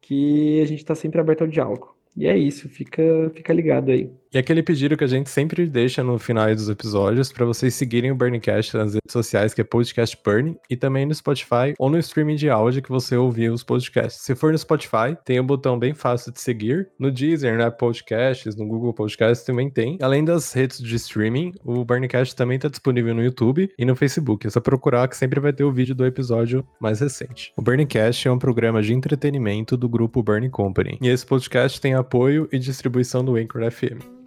[0.00, 1.97] que a gente tá sempre aberto ao diálogo.
[2.18, 3.02] E é isso, fica,
[3.34, 4.10] fica ligado aí.
[4.32, 8.10] E aquele pedido que a gente sempre deixa no final dos episódios para vocês seguirem
[8.10, 11.98] o Burncast nas redes sociais, que é Podcast Burn, e também no Spotify ou no
[11.98, 14.22] streaming de áudio que você ouvir os podcasts.
[14.22, 16.90] Se for no Spotify, tem um botão bem fácil de seguir.
[16.98, 19.98] No Deezer, na né, Podcasts, no Google Podcasts também tem.
[20.02, 24.46] Além das redes de streaming, o Burncast também está disponível no YouTube e no Facebook.
[24.46, 27.52] É só procurar que sempre vai ter o vídeo do episódio mais recente.
[27.56, 30.98] O Burncast é um programa de entretenimento do grupo Burn Company.
[31.00, 34.17] E esse podcast tem apoio e distribuição do Anchor FM.